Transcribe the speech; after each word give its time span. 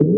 Welcome, 0.00 0.14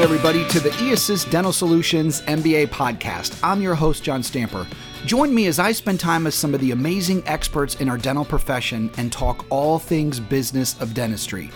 everybody, 0.00 0.48
to 0.48 0.60
the 0.60 0.70
eAssist 0.78 1.30
Dental 1.30 1.52
Solutions 1.52 2.22
MBA 2.22 2.68
podcast. 2.68 3.38
I'm 3.42 3.60
your 3.60 3.74
host, 3.74 4.02
John 4.02 4.22
Stamper. 4.22 4.66
Join 5.04 5.34
me 5.34 5.48
as 5.48 5.58
I 5.58 5.72
spend 5.72 6.00
time 6.00 6.24
with 6.24 6.32
some 6.32 6.54
of 6.54 6.60
the 6.62 6.70
amazing 6.70 7.22
experts 7.26 7.74
in 7.74 7.90
our 7.90 7.98
dental 7.98 8.24
profession 8.24 8.90
and 8.96 9.12
talk 9.12 9.44
all 9.50 9.78
things 9.78 10.18
business 10.18 10.80
of 10.80 10.94
dentistry. 10.94 11.50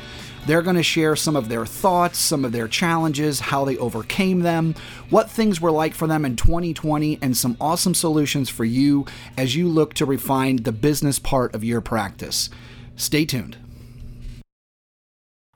They're 0.44 0.62
going 0.62 0.76
to 0.76 0.82
share 0.82 1.14
some 1.14 1.36
of 1.36 1.48
their 1.48 1.64
thoughts, 1.64 2.18
some 2.18 2.44
of 2.44 2.50
their 2.50 2.66
challenges, 2.66 3.38
how 3.38 3.64
they 3.64 3.76
overcame 3.76 4.40
them, 4.40 4.74
what 5.08 5.30
things 5.30 5.60
were 5.60 5.70
like 5.70 5.94
for 5.94 6.08
them 6.08 6.24
in 6.24 6.34
2020, 6.34 7.20
and 7.22 7.36
some 7.36 7.56
awesome 7.60 7.94
solutions 7.94 8.48
for 8.48 8.64
you 8.64 9.06
as 9.36 9.54
you 9.54 9.68
look 9.68 9.94
to 9.94 10.04
refine 10.04 10.56
the 10.56 10.72
business 10.72 11.20
part 11.20 11.54
of 11.54 11.62
your 11.62 11.80
practice. 11.80 12.50
Stay 12.96 13.24
tuned. 13.24 13.56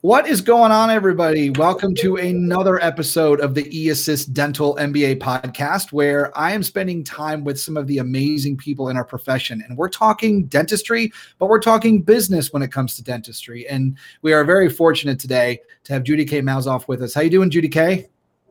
What 0.07 0.29
is 0.29 0.41
going 0.41 0.71
on, 0.71 0.89
everybody? 0.89 1.51
Welcome 1.51 1.93
to 1.97 2.15
another 2.15 2.81
episode 2.81 3.41
of 3.41 3.57
the 3.57 3.65
eAssist 3.65 4.33
Dental 4.33 4.77
MBA 4.77 5.19
podcast, 5.19 5.91
where 5.91 6.31
I 6.39 6.53
am 6.53 6.63
spending 6.63 7.03
time 7.03 7.43
with 7.43 7.59
some 7.59 7.77
of 7.77 7.89
the 7.89 7.99
amazing 7.99 8.57
people 8.57 8.89
in 8.89 8.97
our 8.97 9.05
profession. 9.05 9.65
And 9.67 9.77
we're 9.77 9.89
talking 9.89 10.47
dentistry, 10.47 11.13
but 11.41 11.49
we're 11.49 11.61
talking 11.61 12.03
business 12.03 12.53
when 12.53 12.63
it 12.63 12.71
comes 12.71 12.95
to 12.95 13.03
dentistry. 13.03 13.67
And 13.67 13.99
we 14.23 14.33
are 14.33 14.45
very 14.45 14.69
fortunate 14.69 15.19
today 15.19 15.59
to 15.83 15.95
have 15.95 16.05
Judy 16.05 16.25
K. 16.25 16.41
Maulsof 16.41 16.87
with 16.87 17.03
us. 17.03 17.13
How 17.13 17.23
you 17.23 17.31
doing, 17.31 17.51
Judy 17.51 17.69
K? 17.69 18.07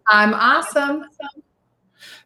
I'm 0.07 0.33
awesome. 0.33 1.05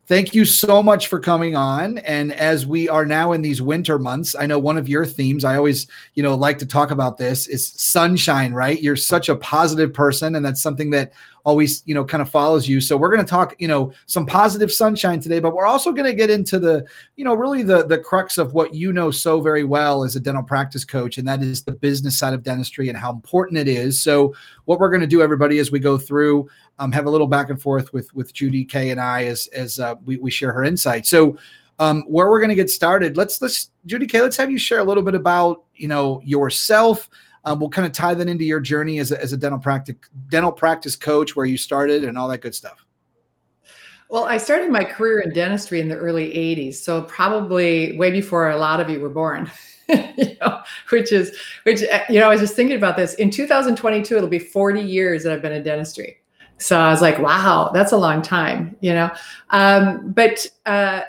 Thank 0.09 0.33
you 0.33 0.43
so 0.43 0.81
much 0.81 1.05
for 1.05 1.19
coming 1.19 1.55
on. 1.55 1.99
And 1.99 2.33
as 2.33 2.65
we 2.65 2.89
are 2.89 3.05
now 3.05 3.33
in 3.33 3.43
these 3.43 3.61
winter 3.61 3.99
months, 3.99 4.33
I 4.33 4.47
know 4.47 4.57
one 4.57 4.75
of 4.75 4.89
your 4.89 5.05
themes, 5.05 5.45
I 5.45 5.55
always, 5.55 5.85
you 6.15 6.23
know, 6.23 6.33
like 6.33 6.57
to 6.57 6.65
talk 6.65 6.89
about 6.89 7.19
this 7.19 7.45
is 7.45 7.67
sunshine, 7.73 8.53
right? 8.53 8.81
You're 8.81 8.95
such 8.95 9.29
a 9.29 9.35
positive 9.35 9.93
person. 9.93 10.33
And 10.33 10.43
that's 10.43 10.63
something 10.63 10.89
that 10.89 11.13
always, 11.45 11.83
you 11.85 11.93
know, 11.93 12.03
kind 12.03 12.21
of 12.21 12.29
follows 12.29 12.67
you. 12.67 12.81
So 12.81 12.97
we're 12.97 13.09
going 13.09 13.23
to 13.23 13.29
talk, 13.29 13.55
you 13.59 13.67
know, 13.67 13.93
some 14.07 14.25
positive 14.25 14.71
sunshine 14.71 15.19
today, 15.19 15.39
but 15.39 15.53
we're 15.53 15.65
also 15.65 15.91
going 15.91 16.09
to 16.09 16.13
get 16.13 16.29
into 16.29 16.59
the, 16.59 16.85
you 17.15 17.23
know, 17.23 17.33
really 17.33 17.63
the 17.63 17.85
the 17.85 17.97
crux 17.97 18.37
of 18.37 18.53
what 18.53 18.73
you 18.73 18.91
know 18.91 19.11
so 19.11 19.41
very 19.41 19.63
well 19.63 20.03
as 20.03 20.15
a 20.15 20.19
dental 20.19 20.43
practice 20.43 20.85
coach, 20.85 21.17
and 21.17 21.27
that 21.27 21.41
is 21.41 21.63
the 21.63 21.71
business 21.71 22.17
side 22.17 22.33
of 22.33 22.43
dentistry 22.43 22.89
and 22.89 22.97
how 22.97 23.11
important 23.11 23.57
it 23.57 23.67
is. 23.67 23.99
So 23.99 24.33
what 24.65 24.79
we're 24.79 24.89
going 24.89 25.01
to 25.01 25.07
do, 25.07 25.21
everybody, 25.21 25.59
as 25.59 25.71
we 25.71 25.79
go 25.79 25.97
through, 25.97 26.49
um, 26.79 26.91
have 26.91 27.05
a 27.05 27.09
little 27.09 27.27
back 27.27 27.49
and 27.49 27.61
forth 27.61 27.93
with 27.93 28.13
with 28.15 28.33
Judy 28.33 28.65
K 28.65 28.89
and 28.89 28.99
I 28.99 29.25
as 29.25 29.47
as 29.47 29.79
uh, 29.79 29.95
we 30.05 30.17
we 30.17 30.31
share 30.31 30.51
her 30.51 30.63
insight. 30.63 31.05
So. 31.05 31.37
Um, 31.81 32.01
where 32.09 32.29
we're 32.29 32.41
going 32.41 32.49
to 32.49 32.55
get 32.55 32.69
started, 32.69 33.15
let's 33.15 33.41
let's 33.41 33.69
Judy 33.85 34.05
K, 34.05 34.21
let's 34.21 34.35
have 34.35 34.51
you 34.51 34.57
share 34.57 34.79
a 34.79 34.83
little 34.83 35.01
bit 35.01 35.15
about 35.15 35.63
you 35.75 35.87
know 35.87 36.21
yourself. 36.25 37.09
Um, 37.45 37.61
we'll 37.61 37.69
kind 37.69 37.85
of 37.85 37.93
tie 37.93 38.13
that 38.13 38.27
into 38.27 38.43
your 38.43 38.59
journey 38.59 38.99
as 38.99 39.13
a, 39.13 39.21
as 39.21 39.31
a 39.31 39.37
dental 39.37 39.59
practice 39.59 39.95
dental 40.27 40.51
practice 40.51 40.97
coach, 40.97 41.37
where 41.37 41.45
you 41.45 41.55
started, 41.55 42.03
and 42.03 42.17
all 42.17 42.27
that 42.27 42.39
good 42.41 42.53
stuff. 42.53 42.85
Well, 44.09 44.25
I 44.25 44.39
started 44.39 44.71
my 44.71 44.83
career 44.83 45.21
in 45.21 45.31
dentistry 45.31 45.79
in 45.79 45.87
the 45.87 45.95
early 45.95 46.33
'80s, 46.33 46.75
so 46.75 47.03
probably 47.03 47.97
way 47.97 48.11
before 48.11 48.49
a 48.49 48.57
lot 48.57 48.81
of 48.81 48.89
you 48.89 48.99
were 48.99 49.07
born. 49.07 49.49
you 49.87 50.35
know, 50.41 50.61
which 50.89 51.13
is 51.13 51.35
which 51.63 51.81
you 52.09 52.19
know, 52.19 52.25
I 52.25 52.29
was 52.29 52.41
just 52.41 52.55
thinking 52.55 52.75
about 52.75 52.97
this. 52.97 53.13
In 53.15 53.29
2022, 53.31 54.17
it'll 54.17 54.27
be 54.27 54.37
40 54.37 54.81
years 54.81 55.23
that 55.23 55.31
I've 55.31 55.41
been 55.41 55.53
in 55.53 55.63
dentistry. 55.63 56.17
So 56.59 56.77
I 56.79 56.91
was 56.91 57.01
like, 57.01 57.19
wow, 57.19 57.71
that's 57.73 57.91
a 57.91 57.97
long 57.97 58.21
time, 58.21 58.75
you 58.81 58.93
know. 58.93 59.09
Um, 59.49 60.11
but 60.11 60.45
uh, 60.65 61.01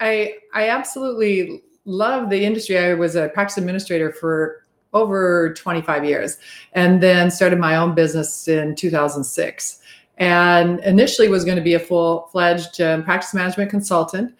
I 0.00 0.34
I 0.52 0.68
absolutely 0.68 1.62
love 1.84 2.28
the 2.28 2.44
industry. 2.44 2.78
I 2.78 2.94
was 2.94 3.16
a 3.16 3.28
practice 3.28 3.56
administrator 3.56 4.12
for 4.12 4.64
over 4.92 5.54
25 5.54 6.04
years, 6.04 6.38
and 6.72 7.02
then 7.02 7.30
started 7.30 7.58
my 7.58 7.76
own 7.76 7.94
business 7.94 8.48
in 8.48 8.74
2006. 8.74 9.80
And 10.18 10.80
initially 10.80 11.28
was 11.28 11.44
going 11.44 11.58
to 11.58 11.62
be 11.62 11.74
a 11.74 11.78
full 11.78 12.28
fledged 12.32 12.80
um, 12.80 13.04
practice 13.04 13.34
management 13.34 13.70
consultant. 13.70 14.34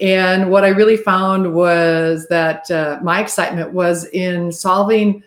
And 0.00 0.50
what 0.50 0.64
I 0.64 0.68
really 0.68 0.96
found 0.96 1.54
was 1.54 2.26
that 2.28 2.70
uh, 2.70 2.98
my 3.02 3.20
excitement 3.20 3.72
was 3.72 4.06
in 4.06 4.50
solving 4.50 5.22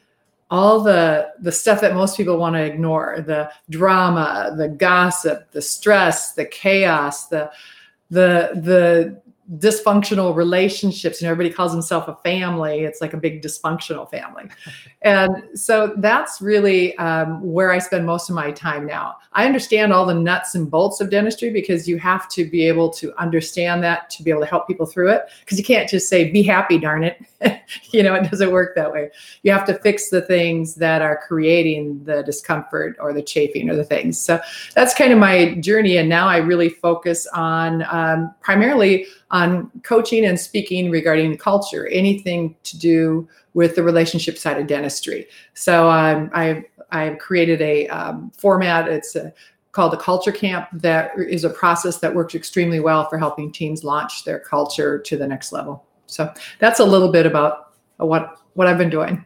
all 0.53 0.81
the 0.81 1.31
the 1.39 1.51
stuff 1.51 1.81
that 1.81 1.95
most 1.95 2.15
people 2.15 2.37
want 2.37 2.55
to 2.55 2.61
ignore 2.61 3.21
the 3.25 3.49
drama 3.71 4.53
the 4.55 4.67
gossip 4.67 5.49
the 5.51 5.61
stress 5.61 6.33
the 6.33 6.45
chaos 6.45 7.25
the 7.25 7.51
the 8.11 8.51
the 8.61 9.19
dysfunctional 9.57 10.33
relationships 10.33 11.21
and 11.21 11.29
everybody 11.29 11.53
calls 11.53 11.73
himself 11.73 12.07
a 12.07 12.15
family 12.23 12.81
it's 12.85 13.01
like 13.01 13.13
a 13.13 13.17
big 13.17 13.41
dysfunctional 13.41 14.09
family. 14.09 14.49
And 15.05 15.59
so 15.59 15.95
that's 15.97 16.41
really 16.41 16.97
um, 16.97 17.41
where 17.43 17.71
i 17.71 17.77
spend 17.77 18.05
most 18.05 18.29
of 18.29 18.35
my 18.35 18.51
time 18.51 18.85
now. 18.85 19.17
I 19.33 19.45
understand 19.45 19.91
all 19.91 20.05
the 20.05 20.13
nuts 20.13 20.55
and 20.55 20.71
bolts 20.71 21.01
of 21.01 21.09
dentistry 21.09 21.49
because 21.49 21.89
you 21.89 21.97
have 21.97 22.29
to 22.29 22.49
be 22.49 22.65
able 22.65 22.89
to 22.91 23.13
understand 23.21 23.83
that 23.83 24.09
to 24.11 24.23
be 24.23 24.31
able 24.31 24.39
to 24.39 24.47
help 24.47 24.65
people 24.65 24.85
through 24.85 25.09
it 25.09 25.23
because 25.41 25.57
you 25.57 25.65
can't 25.65 25.89
just 25.89 26.07
say 26.07 26.31
be 26.31 26.41
happy 26.41 26.77
darn 26.77 27.03
it. 27.03 27.17
You 27.91 28.03
know 28.03 28.13
it 28.15 28.29
doesn't 28.29 28.51
work 28.51 28.75
that 28.75 28.91
way. 28.91 29.09
You 29.41 29.51
have 29.51 29.65
to 29.65 29.73
fix 29.73 30.09
the 30.09 30.21
things 30.21 30.75
that 30.75 31.01
are 31.01 31.19
creating 31.27 32.03
the 32.03 32.23
discomfort 32.23 32.95
or 32.99 33.13
the 33.13 33.21
chafing 33.21 33.69
or 33.69 33.75
the 33.75 33.83
things. 33.83 34.17
So 34.17 34.39
that's 34.73 34.93
kind 34.93 35.11
of 35.11 35.19
my 35.19 35.55
journey 35.55 35.97
and 35.97 36.09
now 36.09 36.27
i 36.27 36.37
really 36.37 36.69
focus 36.69 37.25
on 37.33 37.83
um, 37.89 38.33
primarily 38.41 39.05
on 39.33 39.69
coaching 39.81 40.25
and 40.25 40.39
speaking 40.39 40.91
regarding 40.91 41.35
culture, 41.37 41.87
anything 41.87 42.55
to 42.63 42.77
do 42.77 43.27
with 43.55 43.75
the 43.75 43.83
relationship 43.83 44.37
side 44.37 44.59
of 44.59 44.67
dentistry. 44.67 45.27
So 45.55 45.89
um, 45.89 46.29
I've 46.33 46.63
I've 46.91 47.17
created 47.17 47.59
a 47.61 47.87
um, 47.87 48.31
format. 48.37 48.87
It's 48.87 49.15
a, 49.15 49.33
called 49.71 49.91
the 49.91 49.97
Culture 49.97 50.31
Camp. 50.31 50.67
That 50.71 51.11
is 51.17 51.43
a 51.43 51.49
process 51.49 51.97
that 51.97 52.13
works 52.13 52.35
extremely 52.35 52.79
well 52.79 53.09
for 53.09 53.17
helping 53.17 53.51
teams 53.51 53.83
launch 53.83 54.23
their 54.23 54.39
culture 54.39 54.99
to 54.99 55.17
the 55.17 55.27
next 55.27 55.51
level. 55.51 55.83
So 56.05 56.31
that's 56.59 56.79
a 56.79 56.85
little 56.85 57.11
bit 57.11 57.25
about 57.25 57.73
what 57.97 58.37
what 58.53 58.67
I've 58.67 58.77
been 58.77 58.91
doing. 58.91 59.23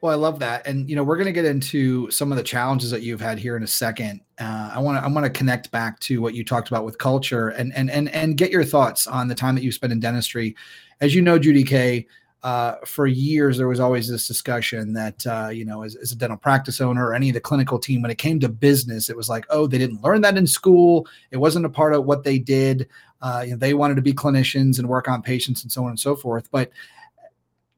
Well, 0.00 0.12
I 0.12 0.16
love 0.16 0.38
that, 0.38 0.64
and 0.64 0.88
you 0.88 0.94
know 0.94 1.02
we're 1.02 1.16
going 1.16 1.26
to 1.26 1.32
get 1.32 1.44
into 1.44 2.08
some 2.10 2.30
of 2.30 2.38
the 2.38 2.44
challenges 2.44 2.92
that 2.92 3.02
you've 3.02 3.20
had 3.20 3.36
here 3.36 3.56
in 3.56 3.64
a 3.64 3.68
second. 3.68 4.20
Uh, 4.38 4.70
I 4.72 4.78
want 4.78 4.96
to 4.96 5.04
I 5.04 5.08
want 5.08 5.24
to 5.24 5.30
connect 5.30 5.72
back 5.72 5.98
to 6.00 6.22
what 6.22 6.34
you 6.34 6.44
talked 6.44 6.68
about 6.68 6.84
with 6.84 6.98
culture, 6.98 7.48
and 7.48 7.74
and 7.74 7.90
and 7.90 8.08
and 8.10 8.36
get 8.36 8.52
your 8.52 8.64
thoughts 8.64 9.08
on 9.08 9.26
the 9.26 9.34
time 9.34 9.56
that 9.56 9.64
you 9.64 9.72
spent 9.72 9.92
in 9.92 9.98
dentistry. 9.98 10.54
As 11.00 11.16
you 11.16 11.22
know, 11.22 11.36
Judy 11.36 11.64
K, 11.64 12.06
uh, 12.44 12.76
for 12.84 13.08
years 13.08 13.58
there 13.58 13.66
was 13.66 13.80
always 13.80 14.08
this 14.08 14.28
discussion 14.28 14.92
that 14.92 15.26
uh, 15.26 15.48
you 15.48 15.64
know 15.64 15.82
as, 15.82 15.96
as, 15.96 16.12
a 16.12 16.16
dental 16.16 16.36
practice 16.36 16.80
owner 16.80 17.04
or 17.04 17.14
any 17.14 17.30
of 17.30 17.34
the 17.34 17.40
clinical 17.40 17.80
team 17.80 18.00
when 18.00 18.12
it 18.12 18.18
came 18.18 18.38
to 18.38 18.48
business 18.48 19.10
it 19.10 19.16
was 19.16 19.28
like 19.28 19.44
oh 19.50 19.66
they 19.66 19.78
didn't 19.78 20.02
learn 20.04 20.20
that 20.20 20.36
in 20.36 20.46
school 20.46 21.06
it 21.32 21.38
wasn't 21.38 21.64
a 21.66 21.68
part 21.68 21.92
of 21.94 22.04
what 22.04 22.22
they 22.22 22.38
did 22.38 22.88
uh, 23.20 23.42
you 23.44 23.50
know, 23.50 23.56
they 23.56 23.74
wanted 23.74 23.96
to 23.96 24.02
be 24.02 24.12
clinicians 24.12 24.78
and 24.78 24.88
work 24.88 25.08
on 25.08 25.20
patients 25.20 25.64
and 25.64 25.72
so 25.72 25.82
on 25.82 25.90
and 25.90 25.98
so 25.98 26.14
forth 26.14 26.48
but 26.52 26.70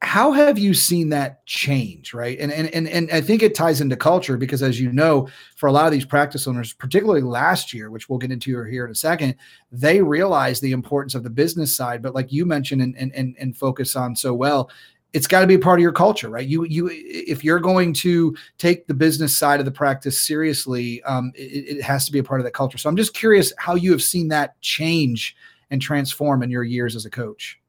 how 0.03 0.31
have 0.31 0.57
you 0.57 0.73
seen 0.73 1.09
that 1.09 1.45
change 1.45 2.13
right? 2.13 2.39
And, 2.39 2.51
and 2.51 2.67
and 2.73 2.87
and 2.87 3.11
i 3.11 3.21
think 3.21 3.43
it 3.43 3.53
ties 3.53 3.81
into 3.81 3.95
culture 3.95 4.35
because 4.35 4.63
as 4.63 4.79
you 4.79 4.91
know 4.91 5.29
for 5.55 5.67
a 5.67 5.71
lot 5.71 5.85
of 5.85 5.91
these 5.91 6.05
practice 6.05 6.47
owners 6.47 6.73
particularly 6.73 7.21
last 7.21 7.73
year 7.73 7.91
which 7.91 8.09
we'll 8.09 8.19
get 8.19 8.31
into 8.31 8.63
here 8.63 8.85
in 8.85 8.91
a 8.91 8.95
second 8.95 9.35
they 9.71 10.01
realize 10.01 10.59
the 10.59 10.71
importance 10.71 11.15
of 11.15 11.23
the 11.23 11.29
business 11.29 11.75
side. 11.75 12.01
But 12.01 12.15
like 12.15 12.31
you 12.31 12.45
mentioned 12.45 12.81
and 12.81 12.97
and 12.97 13.35
and, 13.39 13.55
focus 13.55 13.95
on 13.95 14.15
so 14.15 14.33
well 14.33 14.71
it's 15.13 15.27
got 15.27 15.41
to 15.41 15.47
be 15.47 15.57
part 15.57 15.77
of 15.77 15.83
your 15.83 15.91
culture 15.91 16.29
right? 16.29 16.47
You 16.47 16.63
you 16.65 16.89
if 16.91 17.43
you're 17.43 17.59
going 17.59 17.93
to 17.95 18.35
take 18.57 18.87
the 18.87 18.93
business 18.93 19.37
side 19.37 19.59
of 19.59 19.65
the 19.65 19.71
practice 19.71 20.19
seriously 20.19 21.03
um, 21.03 21.31
it, 21.35 21.77
it 21.77 21.81
has 21.83 22.05
to 22.05 22.11
be 22.11 22.19
a 22.19 22.23
part 22.23 22.39
of 22.39 22.45
that 22.45 22.53
culture. 22.53 22.77
So 22.77 22.89
i'm 22.89 22.97
just 22.97 23.13
curious 23.13 23.53
how 23.57 23.75
you 23.75 23.91
have 23.91 24.01
seen 24.01 24.29
that 24.29 24.59
change 24.61 25.35
and 25.69 25.81
transform 25.81 26.41
in 26.41 26.49
your 26.49 26.63
years 26.63 26.95
as 26.95 27.05
a 27.05 27.09
coach 27.09 27.60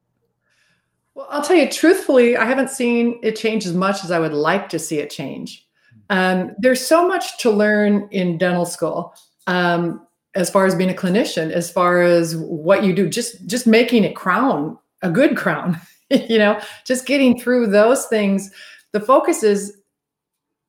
well, 1.15 1.27
I'll 1.31 1.43
tell 1.43 1.57
you 1.57 1.69
truthfully, 1.69 2.37
I 2.37 2.45
haven't 2.45 2.71
seen 2.71 3.19
it 3.23 3.37
change 3.37 3.67
as 3.67 3.75
much 3.75 4.05
as 4.05 4.11
I 4.11 4.19
would 4.19 4.33
like 4.33 4.69
to 4.71 4.79
see 4.79 4.99
it 4.99 5.11
change. 5.11 5.67
Um, 6.11 6.55
there's 6.59 6.85
so 6.85 7.07
much 7.07 7.39
to 7.39 7.51
learn 7.51 8.09
in 8.11 8.39
dental 8.39 8.67
school 8.67 9.15
um, 9.47 10.07
as 10.35 10.51
far 10.51 10.67
as 10.67 10.75
being 10.75 10.91
a 10.91 10.95
clinician, 10.95 11.51
as 11.51 11.71
far 11.71 12.03
as 12.03 12.37
what 12.37 12.85
you 12.85 12.95
do, 12.95 13.09
just 13.09 13.47
just 13.47 13.67
making 13.67 14.05
a 14.05 14.13
crown 14.13 14.79
a 15.03 15.11
good 15.11 15.37
crown, 15.37 15.79
you 16.11 16.39
know, 16.39 16.61
just 16.85 17.07
getting 17.07 17.39
through 17.39 17.67
those 17.67 18.07
things. 18.07 18.51
The 18.93 19.01
focus 19.01 19.43
is 19.43 19.77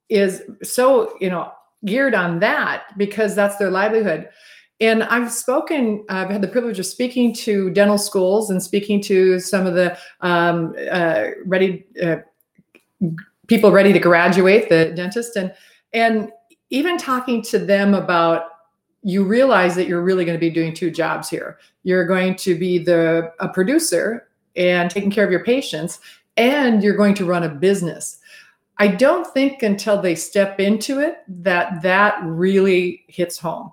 is 0.09 0.43
so 0.61 1.15
you 1.19 1.29
know 1.29 1.51
geared 1.85 2.15
on 2.15 2.39
that 2.39 2.83
because 2.97 3.35
that's 3.35 3.57
their 3.57 3.71
livelihood. 3.71 4.29
And 4.83 5.03
I've 5.03 5.31
spoken, 5.31 6.03
I've 6.09 6.29
had 6.29 6.41
the 6.41 6.47
privilege 6.49 6.77
of 6.77 6.85
speaking 6.85 7.33
to 7.35 7.69
dental 7.69 7.97
schools 7.97 8.49
and 8.49 8.61
speaking 8.61 9.01
to 9.03 9.39
some 9.39 9.65
of 9.65 9.75
the 9.75 9.97
um, 10.19 10.75
uh, 10.91 11.27
ready 11.45 11.85
uh, 12.03 12.17
people 13.47 13.71
ready 13.71 13.93
to 13.93 13.99
graduate, 13.99 14.67
the 14.67 14.91
dentist, 14.93 15.37
and 15.37 15.53
and 15.93 16.33
even 16.69 16.97
talking 16.97 17.41
to 17.43 17.59
them 17.59 17.93
about 17.93 18.47
you 19.03 19.23
realize 19.23 19.73
that 19.75 19.87
you're 19.87 20.01
really 20.01 20.25
going 20.25 20.35
to 20.35 20.39
be 20.39 20.49
doing 20.49 20.73
two 20.73 20.91
jobs 20.91 21.29
here. 21.29 21.59
You're 21.83 22.05
going 22.05 22.35
to 22.37 22.53
be 22.53 22.77
the 22.77 23.31
a 23.39 23.47
producer 23.47 24.27
and 24.57 24.91
taking 24.91 25.11
care 25.11 25.23
of 25.23 25.31
your 25.31 25.45
patients 25.45 25.99
and 26.35 26.83
you're 26.83 26.97
going 26.97 27.15
to 27.15 27.25
run 27.25 27.43
a 27.43 27.49
business. 27.49 28.19
I 28.79 28.87
don't 28.87 29.25
think 29.27 29.63
until 29.63 30.01
they 30.01 30.15
step 30.15 30.59
into 30.59 30.99
it 30.99 31.19
that 31.27 31.81
that 31.83 32.21
really 32.23 33.05
hits 33.07 33.37
home. 33.37 33.71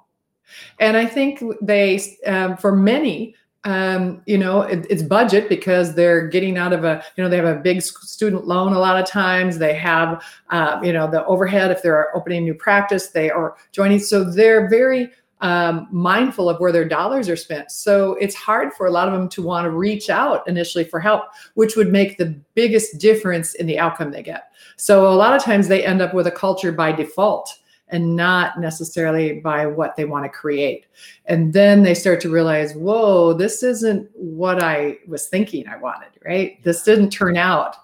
And 0.79 0.97
I 0.97 1.07
think 1.07 1.43
they, 1.61 2.01
um, 2.27 2.57
for 2.57 2.75
many, 2.75 3.35
um, 3.65 4.23
you 4.27 4.39
know, 4.39 4.63
it, 4.63 4.87
it's 4.89 5.03
budget 5.03 5.49
because 5.49 5.95
they're 5.95 6.27
getting 6.29 6.57
out 6.57 6.73
of 6.73 6.85
a, 6.85 7.05
you 7.17 7.23
know, 7.23 7.29
they 7.29 7.37
have 7.37 7.45
a 7.45 7.61
big 7.61 7.83
student 7.83 8.47
loan 8.47 8.73
a 8.73 8.79
lot 8.79 8.99
of 8.99 9.07
times. 9.07 9.59
They 9.59 9.75
have, 9.75 10.25
uh, 10.49 10.81
you 10.83 10.93
know, 10.93 11.11
the 11.11 11.25
overhead 11.27 11.71
if 11.71 11.83
they're 11.83 12.15
opening 12.17 12.45
new 12.45 12.55
practice, 12.55 13.09
they 13.09 13.31
are 13.31 13.57
joining. 13.73 13.99
So 13.99 14.25
they're 14.25 14.69
very 14.69 15.11
um, 15.43 15.89
mindful 15.91 16.49
of 16.49 16.61
where 16.61 16.73
their 16.73 16.89
dollars 16.89 17.29
are 17.29 17.37
spent. 17.37 17.71
So 17.71 18.15
it's 18.15 18.35
hard 18.35 18.73
for 18.75 18.87
a 18.87 18.91
lot 18.91 19.09
of 19.09 19.15
them 19.15 19.29
to 19.31 19.43
want 19.43 19.65
to 19.65 19.71
reach 19.71 20.11
out 20.11 20.47
initially 20.47 20.85
for 20.85 21.01
help, 21.01 21.25
which 21.55 21.77
would 21.77 21.91
make 21.91 22.19
the 22.19 22.39
biggest 22.55 22.99
difference 22.99 23.55
in 23.55 23.67
the 23.67 23.79
outcome 23.79 24.11
they 24.11 24.23
get. 24.23 24.53
So 24.77 25.07
a 25.07 25.15
lot 25.15 25.35
of 25.35 25.43
times 25.43 25.69
they 25.69 25.85
end 25.85 26.03
up 26.03 26.15
with 26.15 26.27
a 26.27 26.31
culture 26.31 26.73
by 26.73 26.93
default 26.93 27.59
and 27.93 28.17
not 28.17 28.61
necessarily 28.61 29.41
by 29.41 29.67
what 29.67 29.97
they 29.97 30.05
want 30.05 30.25
to 30.25 30.29
create. 30.29 30.87
And 31.27 31.53
then 31.53 31.83
they 31.83 31.95
start 31.95 32.21
to 32.23 32.31
realize, 32.31 32.75
whoa, 32.75 33.33
this 33.33 33.63
isn't 33.63 34.09
what 34.15 34.63
I 34.63 34.99
was 35.07 35.27
thinking 35.27 35.69
I 35.69 35.77
wanted, 35.77 36.11
right? 36.25 36.63
This 36.63 36.83
didn't 36.83 37.11
turn 37.11 37.37
out, 37.37 37.77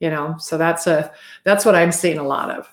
you 0.00 0.10
know. 0.10 0.36
So 0.38 0.58
that's 0.58 0.86
a 0.86 1.12
that's 1.44 1.64
what 1.64 1.74
I'm 1.74 1.92
seeing 1.92 2.18
a 2.18 2.26
lot 2.26 2.50
of. 2.50 2.68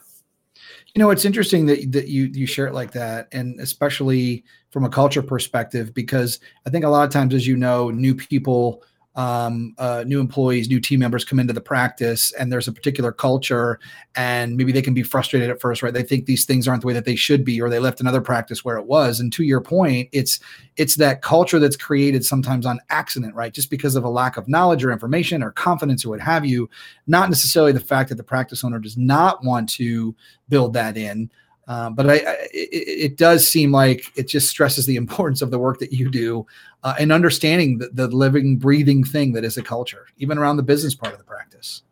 You 0.95 1.00
know, 1.03 1.09
it's 1.12 1.25
interesting 1.25 1.65
that 1.68 1.91
that 1.91 2.07
you 2.07 2.25
you 2.25 2.45
share 2.45 2.68
it 2.68 2.74
like 2.74 2.91
that, 2.91 3.27
and 3.31 3.59
especially 3.59 4.44
from 4.69 4.83
a 4.83 4.89
culture 4.89 5.21
perspective, 5.21 5.94
because 5.94 6.39
I 6.65 6.69
think 6.69 6.85
a 6.85 6.89
lot 6.89 7.06
of 7.06 7.12
times, 7.12 7.33
as 7.33 7.47
you 7.47 7.56
know, 7.56 7.89
new 7.89 8.15
people 8.15 8.83
um, 9.18 9.74
uh, 9.80 10.04
new 10.06 10.19
employees, 10.19 10.69
new 10.69 10.80
team 10.80 11.00
members 11.00 11.25
come 11.25 11.40
into 11.40 11.52
the 11.52 11.60
practice, 11.60 12.31
and 12.34 12.52
there's 12.52 12.68
a 12.68 12.72
particular 12.72 13.12
culture, 13.12 13.80
and 14.16 14.56
maybe 14.56 14.72
they 14.72 14.81
can 14.81 14.94
be 14.94 15.02
frustrated 15.02 15.50
at 15.50 15.60
first, 15.60 15.81
right? 15.81 15.94
They 15.94 16.04
think 16.04 16.28
these 16.28 16.46
things 16.46 16.68
aren't 16.68 16.81
the 16.81 16.88
way 16.88 16.94
that 16.94 17.06
they 17.06 17.16
should 17.16 17.44
be, 17.44 17.60
or 17.60 17.68
they 17.68 17.80
left 17.80 18.00
another 18.00 18.22
practice 18.22 18.64
where 18.64 18.78
it 18.78 18.86
was. 18.86 19.19
And 19.19 19.34
to 19.34 19.44
your 19.44 19.60
point, 19.60 20.08
it's 20.12 20.40
it's 20.78 20.96
that 20.98 21.24
culture 21.24 21.58
that's 21.58 21.75
created 21.75 22.24
sometimes 22.24 22.68
on 22.68 22.80
accident, 22.92 23.34
right? 23.34 23.52
Just 23.52 23.72
because 23.72 23.96
of 23.96 24.04
a 24.04 24.10
lack 24.10 24.38
of 24.38 24.48
knowledge 24.48 24.86
or 24.86 24.92
information 24.92 25.42
or 25.42 25.52
confidence 25.52 26.06
or 26.06 26.10
what 26.10 26.20
have 26.22 26.46
you, 26.46 26.70
not 27.08 27.30
necessarily 27.30 27.72
the 27.72 27.80
fact 27.80 28.10
that 28.10 28.16
the 28.16 28.24
practice 28.24 28.63
owner 28.63 28.80
does 28.80 28.98
not 28.98 29.44
want 29.44 29.68
to 29.70 30.16
build 30.48 30.74
that 30.74 30.96
in. 30.96 31.31
Um, 31.68 31.96
but 31.96 32.10
I, 32.10 32.14
I 32.14 32.34
it, 32.54 33.12
it, 33.12 33.18
does 33.18 33.46
seem 33.46 33.74
like 33.74 34.12
it 34.16 34.28
just 34.28 34.48
stresses 34.48 34.86
the 34.86 34.96
importance 35.04 35.42
of 35.42 35.52
the 35.52 35.60
work 35.60 35.80
that 35.80 35.92
you 35.92 36.10
do 36.10 36.46
uh, 36.84 36.96
and 37.00 37.12
understanding 37.12 37.80
the, 37.80 37.90
the 37.90 38.08
living, 38.08 38.58
breathing 38.58 39.04
thing 39.04 39.34
that 39.34 39.44
is 39.44 39.58
a 39.58 39.64
culture, 39.64 40.08
even 40.18 40.38
around 40.38 40.58
the 40.58 40.64
business 40.64 40.96
part 40.96 41.14
of 41.14 41.19
the 41.19 41.25
practice. 41.25 41.84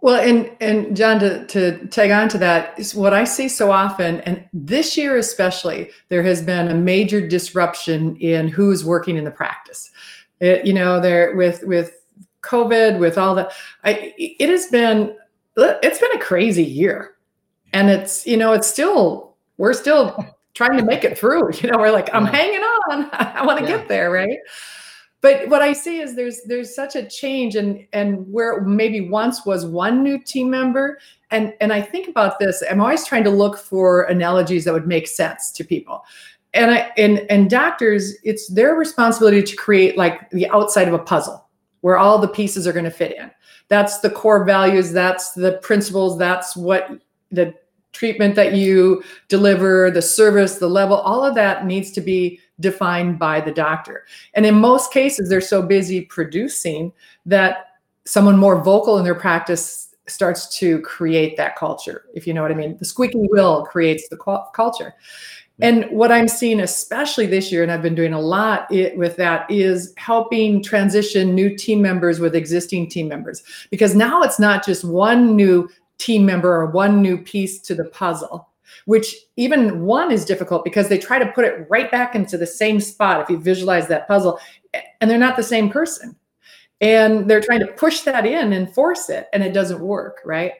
Well, 0.00 0.20
and 0.20 0.48
and 0.60 0.96
John, 0.96 1.18
to 1.18 1.44
to 1.46 1.86
tag 1.88 2.12
on 2.12 2.28
to 2.28 2.38
that 2.38 2.78
is 2.78 2.94
what 2.94 3.12
I 3.12 3.24
see 3.24 3.48
so 3.48 3.72
often, 3.72 4.20
and 4.20 4.44
this 4.52 4.96
year 4.96 5.16
especially, 5.16 5.90
there 6.08 6.22
has 6.22 6.40
been 6.40 6.68
a 6.68 6.74
major 6.74 7.26
disruption 7.26 8.16
in 8.18 8.46
who's 8.46 8.84
working 8.84 9.16
in 9.16 9.24
the 9.24 9.32
practice. 9.32 9.90
It, 10.38 10.64
you 10.64 10.72
know, 10.72 11.00
there 11.00 11.34
with 11.34 11.64
with 11.64 12.00
COVID, 12.42 13.00
with 13.00 13.18
all 13.18 13.34
that, 13.34 13.50
I, 13.82 14.14
it 14.16 14.48
has 14.48 14.66
been 14.66 15.16
it's 15.56 15.98
been 15.98 16.12
a 16.12 16.20
crazy 16.20 16.64
year 16.64 17.16
and 17.72 17.90
it's 17.90 18.26
you 18.26 18.36
know 18.36 18.52
it's 18.52 18.68
still 18.68 19.36
we're 19.56 19.72
still 19.72 20.24
trying 20.54 20.76
to 20.76 20.84
make 20.84 21.04
it 21.04 21.16
through 21.16 21.52
you 21.54 21.70
know 21.70 21.78
we're 21.78 21.90
like 21.90 22.12
i'm 22.14 22.26
hanging 22.26 22.60
on. 22.60 23.08
I 23.12 23.44
want 23.44 23.60
to 23.60 23.64
yeah. 23.64 23.76
get 23.78 23.88
there 23.88 24.10
right? 24.10 24.38
But 25.20 25.48
what 25.48 25.62
i 25.62 25.72
see 25.72 26.00
is 26.00 26.14
there's 26.14 26.42
there's 26.46 26.74
such 26.74 26.96
a 26.96 27.06
change 27.06 27.56
and 27.56 27.86
and 27.92 28.30
where 28.32 28.60
maybe 28.62 29.08
once 29.08 29.44
was 29.44 29.66
one 29.66 30.02
new 30.02 30.18
team 30.18 30.50
member. 30.50 30.98
And 31.30 31.52
and 31.60 31.72
i 31.72 31.82
think 31.82 32.08
about 32.08 32.38
this 32.38 32.62
i'm 32.70 32.80
always 32.80 33.04
trying 33.04 33.24
to 33.24 33.30
look 33.30 33.58
for 33.58 34.02
analogies 34.04 34.64
that 34.64 34.72
would 34.72 34.86
make 34.86 35.08
sense 35.08 35.50
to 35.52 35.64
people. 35.64 36.04
And 36.54 36.70
i 36.70 36.90
and 36.96 37.18
and 37.30 37.50
doctors 37.50 38.16
it's 38.22 38.48
their 38.48 38.74
responsibility 38.74 39.42
to 39.42 39.56
create 39.56 39.96
like 39.96 40.30
the 40.30 40.48
outside 40.50 40.88
of 40.88 40.94
a 40.94 40.98
puzzle 40.98 41.46
where 41.80 41.98
all 41.98 42.18
the 42.18 42.28
pieces 42.28 42.66
are 42.66 42.72
going 42.72 42.84
to 42.84 42.90
fit 42.90 43.16
in. 43.16 43.30
That's 43.68 44.00
the 44.00 44.10
core 44.10 44.44
values 44.44 44.92
that's 44.92 45.32
the 45.32 45.58
principles 45.62 46.18
that's 46.18 46.56
what 46.56 46.90
the 47.30 47.54
treatment 47.92 48.34
that 48.36 48.54
you 48.54 49.02
deliver, 49.28 49.90
the 49.90 50.02
service, 50.02 50.58
the 50.58 50.68
level, 50.68 50.96
all 50.98 51.24
of 51.24 51.34
that 51.34 51.66
needs 51.66 51.90
to 51.92 52.00
be 52.00 52.38
defined 52.60 53.18
by 53.18 53.40
the 53.40 53.52
doctor. 53.52 54.06
And 54.34 54.44
in 54.46 54.54
most 54.54 54.92
cases, 54.92 55.28
they're 55.28 55.40
so 55.40 55.62
busy 55.62 56.02
producing 56.02 56.92
that 57.26 57.66
someone 58.04 58.36
more 58.36 58.62
vocal 58.62 58.98
in 58.98 59.04
their 59.04 59.14
practice 59.14 59.94
starts 60.06 60.58
to 60.58 60.80
create 60.80 61.36
that 61.36 61.56
culture, 61.56 62.06
if 62.14 62.26
you 62.26 62.32
know 62.32 62.42
what 62.42 62.50
I 62.50 62.54
mean. 62.54 62.76
The 62.78 62.84
squeaky 62.84 63.18
wheel 63.18 63.64
creates 63.64 64.08
the 64.08 64.16
culture. 64.16 64.94
And 65.60 65.86
what 65.90 66.12
I'm 66.12 66.28
seeing, 66.28 66.60
especially 66.60 67.26
this 67.26 67.50
year, 67.50 67.62
and 67.64 67.72
I've 67.72 67.82
been 67.82 67.94
doing 67.94 68.12
a 68.12 68.20
lot 68.20 68.70
with 68.70 69.16
that, 69.16 69.50
is 69.50 69.92
helping 69.96 70.62
transition 70.62 71.34
new 71.34 71.56
team 71.56 71.82
members 71.82 72.20
with 72.20 72.36
existing 72.36 72.88
team 72.88 73.08
members. 73.08 73.42
Because 73.70 73.94
now 73.94 74.22
it's 74.22 74.38
not 74.38 74.64
just 74.64 74.84
one 74.84 75.34
new 75.34 75.68
team 75.98 76.24
member 76.24 76.50
or 76.50 76.66
one 76.66 77.02
new 77.02 77.18
piece 77.18 77.60
to 77.60 77.74
the 77.74 77.84
puzzle 77.86 78.48
which 78.84 79.16
even 79.36 79.84
one 79.84 80.10
is 80.10 80.24
difficult 80.24 80.64
because 80.64 80.88
they 80.88 80.98
try 80.98 81.18
to 81.18 81.30
put 81.32 81.44
it 81.44 81.66
right 81.68 81.90
back 81.90 82.14
into 82.14 82.38
the 82.38 82.46
same 82.46 82.80
spot 82.80 83.20
if 83.20 83.28
you 83.28 83.38
visualize 83.38 83.88
that 83.88 84.08
puzzle 84.08 84.40
and 85.00 85.10
they're 85.10 85.18
not 85.18 85.36
the 85.36 85.42
same 85.42 85.70
person. 85.70 86.16
And 86.80 87.28
they're 87.28 87.40
trying 87.40 87.60
to 87.60 87.66
push 87.66 88.02
that 88.02 88.24
in 88.24 88.52
and 88.52 88.72
force 88.72 89.10
it 89.10 89.26
and 89.32 89.42
it 89.42 89.52
doesn't 89.52 89.80
work 89.80 90.20
right? 90.24 90.52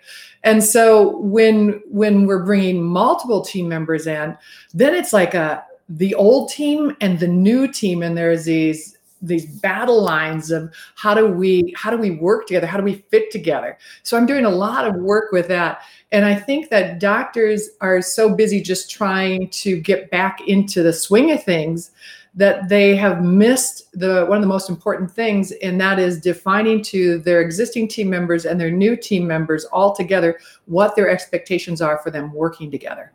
And 0.42 0.62
so 0.62 1.18
when 1.18 1.80
when 1.86 2.26
we're 2.26 2.44
bringing 2.44 2.82
multiple 2.82 3.40
team 3.40 3.68
members 3.68 4.06
in 4.06 4.36
then 4.74 4.94
it's 4.94 5.12
like 5.12 5.34
a 5.34 5.64
the 5.88 6.14
old 6.14 6.50
team 6.50 6.96
and 7.00 7.18
the 7.18 7.28
new 7.28 7.70
team 7.70 8.02
and 8.02 8.18
there's 8.18 8.44
these 8.44 8.97
these 9.20 9.46
battle 9.46 10.02
lines 10.02 10.50
of 10.50 10.72
how 10.94 11.14
do 11.14 11.26
we 11.26 11.74
how 11.76 11.90
do 11.90 11.96
we 11.96 12.12
work 12.12 12.46
together? 12.46 12.66
How 12.66 12.78
do 12.78 12.84
we 12.84 13.04
fit 13.10 13.30
together? 13.30 13.78
So 14.02 14.16
i'm 14.16 14.26
doing 14.26 14.44
a 14.44 14.50
lot 14.50 14.86
of 14.86 14.94
work 14.96 15.32
with 15.32 15.48
that. 15.48 15.82
And 16.12 16.24
i 16.24 16.34
think 16.34 16.70
that 16.70 17.00
doctors 17.00 17.70
are 17.80 18.00
so 18.02 18.34
busy 18.34 18.60
just 18.62 18.90
trying 18.90 19.48
to 19.50 19.80
get 19.80 20.10
back 20.10 20.40
into 20.46 20.82
the 20.82 20.92
swing 20.92 21.32
of 21.32 21.42
things 21.42 21.90
that 22.38 22.68
they 22.68 22.94
have 22.94 23.22
missed 23.22 23.90
the 23.98 24.24
one 24.26 24.38
of 24.38 24.42
the 24.42 24.48
most 24.48 24.70
important 24.70 25.10
things 25.10 25.50
and 25.62 25.80
that 25.80 25.98
is 25.98 26.20
defining 26.20 26.80
to 26.80 27.18
their 27.18 27.40
existing 27.40 27.88
team 27.88 28.08
members 28.08 28.44
and 28.44 28.60
their 28.60 28.70
new 28.70 28.96
team 28.96 29.26
members 29.26 29.64
all 29.66 29.94
together 29.94 30.38
what 30.66 30.94
their 30.94 31.10
expectations 31.10 31.82
are 31.82 31.98
for 31.98 32.12
them 32.12 32.32
working 32.32 32.70
together. 32.70 33.12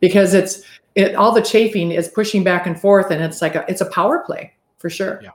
Because 0.00 0.34
it's 0.34 0.62
it 0.94 1.14
all 1.14 1.32
the 1.32 1.40
chafing 1.40 1.90
is 1.90 2.08
pushing 2.08 2.44
back 2.44 2.66
and 2.66 2.78
forth 2.78 3.10
and 3.10 3.22
it's 3.22 3.40
like 3.40 3.54
a 3.54 3.64
it's 3.68 3.80
a 3.80 3.90
power 3.90 4.18
play 4.20 4.52
for 4.78 4.90
sure. 4.90 5.20
Yeah 5.22 5.30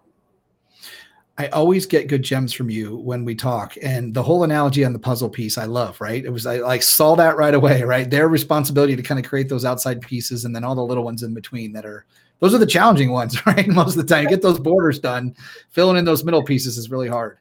I 1.38 1.48
always 1.48 1.86
get 1.86 2.08
good 2.08 2.24
gems 2.24 2.54
from 2.54 2.70
you 2.70 2.98
when 2.98 3.26
we 3.26 3.36
talk. 3.36 3.76
And 3.82 4.14
the 4.14 4.22
whole 4.22 4.44
analogy 4.44 4.84
on 4.84 4.94
the 4.94 5.00
puzzle 5.00 5.30
piece, 5.30 5.58
I 5.58 5.66
love, 5.66 6.00
right? 6.02 6.24
It 6.24 6.30
was, 6.30 6.46
I 6.46 6.58
like 6.58 6.84
saw 6.84 7.16
that 7.16 7.38
right 7.38 7.54
away, 7.54 7.84
right? 7.84 8.10
Their 8.10 8.28
responsibility 8.28 8.96
to 8.96 9.02
kind 9.02 9.20
of 9.20 9.28
create 9.28 9.50
those 9.50 9.66
outside 9.66 10.02
pieces 10.02 10.46
and 10.46 10.56
then 10.56 10.64
all 10.64 10.76
the 10.76 10.84
little 10.84 11.04
ones 11.04 11.24
in 11.24 11.34
between 11.34 11.72
that 11.74 11.86
are, 11.86 12.06
those 12.40 12.54
are 12.54 12.60
the 12.60 12.66
challenging 12.66 13.12
ones, 13.12 13.46
right? 13.46 13.68
Most 13.68 13.96
of 13.98 14.06
the 14.06 14.14
time, 14.14 14.28
get 14.28 14.42
those 14.42 14.60
borders 14.60 15.00
done. 15.00 15.36
Filling 15.70 15.98
in 15.98 16.06
those 16.06 16.24
middle 16.24 16.44
pieces 16.44 16.78
is 16.78 16.92
really 16.92 17.08
hard. 17.08 17.38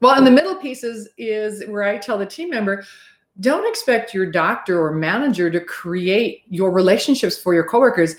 Well, 0.00 0.14
and 0.16 0.26
the 0.26 0.30
middle 0.30 0.56
pieces 0.56 1.08
is 1.18 1.62
where 1.68 1.82
I 1.82 1.98
tell 1.98 2.16
the 2.16 2.24
team 2.24 2.48
member, 2.48 2.84
don't 3.40 3.68
expect 3.68 4.14
your 4.14 4.26
doctor 4.26 4.82
or 4.82 4.92
manager 4.92 5.50
to 5.50 5.60
create 5.60 6.42
your 6.48 6.70
relationships 6.70 7.38
for 7.38 7.54
your 7.54 7.64
coworkers. 7.64 8.16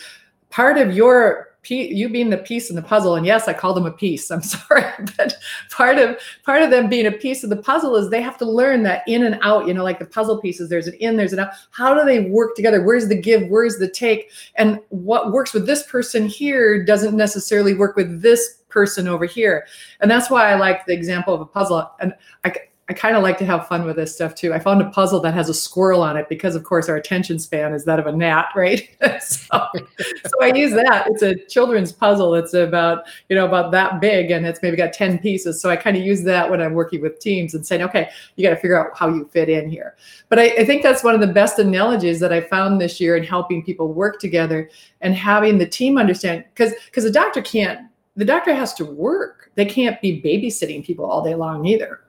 Part 0.49 0.77
of 0.77 0.95
your 0.95 1.50
you 1.67 2.09
being 2.09 2.31
the 2.31 2.37
piece 2.37 2.71
in 2.71 2.75
the 2.75 2.81
puzzle 2.81 3.15
and 3.15 3.25
yes 3.25 3.47
i 3.47 3.53
call 3.53 3.73
them 3.73 3.85
a 3.85 3.91
piece 3.91 4.31
i'm 4.31 4.41
sorry 4.41 4.83
but 5.17 5.35
part 5.69 5.99
of 5.99 6.17
part 6.43 6.63
of 6.63 6.71
them 6.71 6.89
being 6.89 7.05
a 7.05 7.11
piece 7.11 7.43
of 7.43 7.51
the 7.51 7.55
puzzle 7.55 7.95
is 7.95 8.09
they 8.09 8.21
have 8.21 8.37
to 8.37 8.45
learn 8.45 8.81
that 8.81 9.03
in 9.07 9.23
and 9.23 9.37
out 9.43 9.67
you 9.67 9.73
know 9.73 9.83
like 9.83 9.99
the 9.99 10.05
puzzle 10.05 10.41
pieces 10.41 10.69
there's 10.69 10.87
an 10.87 10.95
in 10.95 11.17
there's 11.17 11.33
an 11.33 11.39
out. 11.39 11.51
How 11.69 11.93
do 11.93 12.03
they 12.03 12.29
work 12.29 12.55
together? 12.55 12.83
Where's 12.83 13.07
the 13.07 13.19
give 13.19 13.47
where's 13.49 13.77
the 13.77 13.89
take? 13.89 14.31
And 14.55 14.79
what 14.89 15.31
works 15.31 15.53
with 15.53 15.67
this 15.67 15.83
person 15.83 16.27
here 16.27 16.83
doesn't 16.83 17.15
necessarily 17.15 17.75
work 17.75 17.95
with 17.95 18.21
this 18.21 18.57
person 18.69 19.07
over 19.07 19.25
here. 19.25 19.67
And 19.99 20.09
that's 20.09 20.29
why 20.29 20.51
i 20.51 20.55
like 20.55 20.85
the 20.85 20.93
example 20.93 21.33
of 21.33 21.41
a 21.41 21.45
puzzle 21.45 21.91
and 21.99 22.13
i 22.43 22.53
I 22.91 22.93
kind 22.93 23.15
of 23.15 23.23
like 23.23 23.37
to 23.37 23.45
have 23.45 23.69
fun 23.69 23.85
with 23.85 23.95
this 23.95 24.13
stuff 24.13 24.35
too. 24.35 24.53
I 24.53 24.59
found 24.59 24.81
a 24.81 24.89
puzzle 24.89 25.21
that 25.21 25.33
has 25.33 25.47
a 25.47 25.53
squirrel 25.53 26.03
on 26.03 26.17
it 26.17 26.27
because, 26.27 26.57
of 26.57 26.65
course, 26.65 26.89
our 26.89 26.97
attention 26.97 27.39
span 27.39 27.73
is 27.73 27.85
that 27.85 27.99
of 27.99 28.05
a 28.05 28.11
gnat, 28.11 28.47
right? 28.55 28.89
so, 29.21 29.65
so 29.79 30.41
I 30.41 30.51
use 30.53 30.73
that. 30.73 31.07
It's 31.07 31.21
a 31.21 31.35
children's 31.45 31.93
puzzle. 31.93 32.35
It's 32.35 32.53
about 32.53 33.05
you 33.29 33.37
know 33.37 33.45
about 33.45 33.71
that 33.71 34.01
big, 34.01 34.29
and 34.29 34.45
it's 34.45 34.61
maybe 34.61 34.75
got 34.75 34.91
ten 34.91 35.19
pieces. 35.19 35.61
So 35.61 35.69
I 35.69 35.77
kind 35.77 35.95
of 35.95 36.03
use 36.03 36.23
that 36.23 36.51
when 36.51 36.59
I'm 36.59 36.73
working 36.73 36.99
with 36.99 37.17
teams 37.19 37.53
and 37.53 37.65
saying, 37.65 37.81
okay, 37.83 38.09
you 38.35 38.45
got 38.45 38.53
to 38.53 38.59
figure 38.59 38.77
out 38.77 38.91
how 38.93 39.07
you 39.07 39.25
fit 39.31 39.47
in 39.47 39.69
here. 39.69 39.95
But 40.27 40.39
I, 40.39 40.47
I 40.47 40.65
think 40.65 40.83
that's 40.83 41.01
one 41.01 41.15
of 41.15 41.21
the 41.21 41.27
best 41.27 41.59
analogies 41.59 42.19
that 42.19 42.33
I 42.33 42.41
found 42.41 42.81
this 42.81 42.99
year 42.99 43.15
in 43.15 43.23
helping 43.23 43.63
people 43.63 43.93
work 43.93 44.19
together 44.19 44.69
and 44.99 45.15
having 45.15 45.59
the 45.59 45.65
team 45.65 45.97
understand 45.97 46.43
because 46.53 46.73
because 46.87 47.05
the 47.05 47.11
doctor 47.11 47.41
can't 47.41 47.87
the 48.17 48.25
doctor 48.25 48.53
has 48.53 48.73
to 48.73 48.83
work. 48.83 49.49
They 49.55 49.63
can't 49.63 50.01
be 50.01 50.21
babysitting 50.21 50.83
people 50.83 51.05
all 51.05 51.23
day 51.23 51.35
long 51.35 51.65
either 51.65 52.01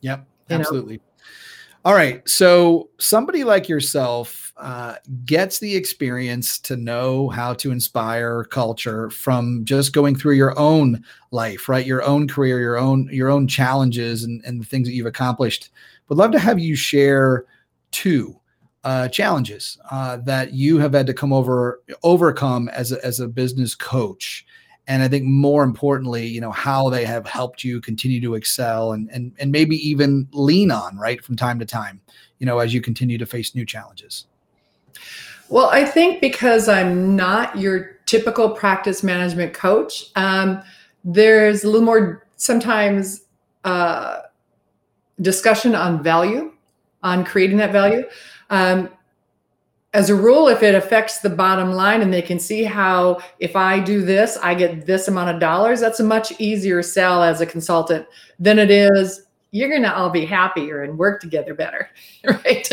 Yep, 0.00 0.26
absolutely. 0.50 0.96
Know? 0.96 1.02
All 1.82 1.94
right. 1.94 2.26
So 2.28 2.90
somebody 2.98 3.42
like 3.42 3.66
yourself 3.66 4.52
uh, 4.58 4.96
gets 5.24 5.58
the 5.58 5.74
experience 5.74 6.58
to 6.58 6.76
know 6.76 7.30
how 7.30 7.54
to 7.54 7.70
inspire 7.70 8.44
culture 8.44 9.08
from 9.08 9.64
just 9.64 9.94
going 9.94 10.14
through 10.14 10.34
your 10.34 10.58
own 10.58 11.02
life, 11.30 11.70
right? 11.70 11.86
Your 11.86 12.02
own 12.02 12.28
career, 12.28 12.60
your 12.60 12.76
own 12.76 13.08
your 13.10 13.30
own 13.30 13.48
challenges, 13.48 14.24
and, 14.24 14.44
and 14.44 14.60
the 14.60 14.66
things 14.66 14.86
that 14.88 14.94
you've 14.94 15.06
accomplished. 15.06 15.70
Would 16.08 16.18
love 16.18 16.32
to 16.32 16.38
have 16.38 16.58
you 16.58 16.76
share 16.76 17.46
two 17.92 18.38
uh, 18.84 19.08
challenges 19.08 19.78
uh, 19.90 20.18
that 20.18 20.52
you 20.52 20.76
have 20.78 20.92
had 20.92 21.06
to 21.06 21.14
come 21.14 21.32
over 21.32 21.80
overcome 22.02 22.68
as 22.68 22.92
a, 22.92 23.02
as 23.04 23.20
a 23.20 23.28
business 23.28 23.74
coach 23.74 24.44
and 24.90 25.04
I 25.04 25.08
think 25.08 25.24
more 25.24 25.62
importantly, 25.62 26.26
you 26.26 26.40
know, 26.40 26.50
how 26.50 26.90
they 26.90 27.04
have 27.04 27.24
helped 27.24 27.62
you 27.62 27.80
continue 27.80 28.20
to 28.22 28.34
excel 28.34 28.90
and 28.90 29.08
and 29.12 29.32
and 29.38 29.52
maybe 29.52 29.76
even 29.88 30.26
lean 30.32 30.72
on 30.72 30.96
right 30.96 31.24
from 31.24 31.36
time 31.36 31.60
to 31.60 31.64
time, 31.64 32.00
you 32.40 32.46
know, 32.46 32.58
as 32.58 32.74
you 32.74 32.80
continue 32.80 33.16
to 33.16 33.24
face 33.24 33.54
new 33.54 33.64
challenges. 33.64 34.26
Well, 35.48 35.70
I 35.70 35.84
think 35.84 36.20
because 36.20 36.68
I'm 36.68 37.14
not 37.14 37.56
your 37.56 37.98
typical 38.06 38.50
practice 38.50 39.04
management 39.04 39.54
coach, 39.54 40.10
um, 40.16 40.60
there's 41.04 41.62
a 41.62 41.68
little 41.68 41.86
more 41.86 42.26
sometimes 42.34 43.22
uh, 43.62 44.22
discussion 45.20 45.76
on 45.76 46.02
value, 46.02 46.52
on 47.04 47.24
creating 47.24 47.58
that 47.58 47.70
value. 47.70 48.02
Um, 48.50 48.88
as 49.92 50.08
a 50.08 50.14
rule, 50.14 50.48
if 50.48 50.62
it 50.62 50.74
affects 50.74 51.18
the 51.18 51.30
bottom 51.30 51.72
line 51.72 52.00
and 52.00 52.12
they 52.12 52.22
can 52.22 52.38
see 52.38 52.62
how 52.62 53.18
if 53.38 53.56
I 53.56 53.80
do 53.80 54.02
this, 54.02 54.38
I 54.40 54.54
get 54.54 54.86
this 54.86 55.08
amount 55.08 55.30
of 55.30 55.40
dollars, 55.40 55.80
that's 55.80 56.00
a 56.00 56.04
much 56.04 56.32
easier 56.38 56.82
sell 56.82 57.22
as 57.22 57.40
a 57.40 57.46
consultant 57.46 58.06
than 58.38 58.58
it 58.58 58.70
is 58.70 59.26
you're 59.52 59.68
going 59.68 59.82
to 59.82 59.94
all 59.94 60.10
be 60.10 60.24
happier 60.24 60.82
and 60.82 60.96
work 60.96 61.20
together 61.20 61.54
better 61.54 61.90
right? 62.24 62.68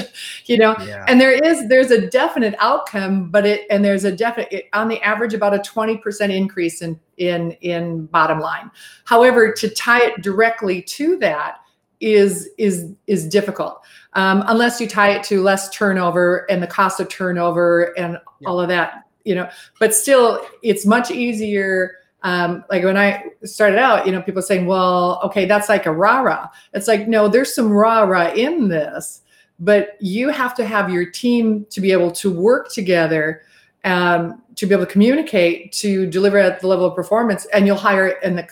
You 0.46 0.58
know? 0.58 0.76
Yeah. 0.86 1.06
and 1.08 1.20
there 1.20 1.32
is 1.32 1.68
there's 1.68 1.92
a 1.92 2.08
definite 2.10 2.56
outcome 2.60 3.30
but 3.30 3.46
it 3.46 3.66
and 3.70 3.84
there's 3.84 4.04
a 4.04 4.12
definite 4.12 4.52
it, 4.52 4.66
on 4.74 4.88
the 4.88 5.02
average 5.02 5.34
about 5.34 5.54
a 5.54 5.60
20% 5.60 6.34
increase 6.34 6.82
in 6.82 7.00
in 7.18 7.52
in 7.62 8.06
bottom 8.08 8.40
line. 8.40 8.70
However 9.06 9.52
to 9.54 9.70
tie 9.70 10.06
it 10.06 10.22
directly 10.22 10.82
to 10.84 11.18
that 11.18 11.58
is 12.00 12.50
is 12.58 12.92
is 13.08 13.28
difficult 13.28 13.82
um, 14.14 14.44
unless 14.48 14.80
you 14.80 14.88
tie 14.88 15.10
it 15.10 15.24
to 15.24 15.42
less 15.42 15.70
turnover 15.70 16.50
and 16.50 16.62
the 16.62 16.68
cost 16.68 17.00
of 17.00 17.10
turnover 17.10 17.98
and 17.98 18.18
yeah. 18.40 18.48
all 18.50 18.60
of 18.60 18.68
that 18.68 19.06
you 19.24 19.34
know 19.34 19.50
but 19.80 19.94
still 19.94 20.46
it's 20.62 20.86
much 20.86 21.10
easier 21.12 21.96
um, 22.24 22.64
like 22.70 22.84
when 22.84 22.98
I 22.98 23.26
started 23.44 23.78
out, 23.78 24.06
you 24.06 24.12
know, 24.12 24.22
people 24.22 24.42
saying, 24.42 24.66
well, 24.66 25.22
okay, 25.24 25.46
that's 25.46 25.70
like 25.70 25.86
a 25.86 25.92
rah 25.92 26.22
rah. 26.22 26.50
It's 26.74 26.88
like, 26.88 27.08
no, 27.08 27.28
there's 27.28 27.54
some 27.54 27.72
rah 27.72 28.02
rah 28.02 28.32
in 28.34 28.68
this, 28.68 29.22
but 29.60 29.98
you 30.02 30.30
have 30.30 30.56
to 30.56 30.66
have 30.66 30.90
your 30.90 31.06
team 31.06 31.66
to 31.70 31.80
be 31.80 31.92
able 31.92 32.12
to 32.12 32.32
work 32.32 32.70
together, 32.72 33.44
um, 33.84 34.42
to 34.56 34.66
be 34.66 34.74
able 34.74 34.86
to 34.86 34.92
communicate, 34.92 35.72
to 35.74 36.08
deliver 36.08 36.38
at 36.38 36.60
the 36.60 36.68
level 36.68 36.86
of 36.86 36.96
performance, 36.96 37.46
and 37.54 37.68
you'll 37.68 37.78
hire, 37.78 38.18
and 38.24 38.38
the 38.38 38.48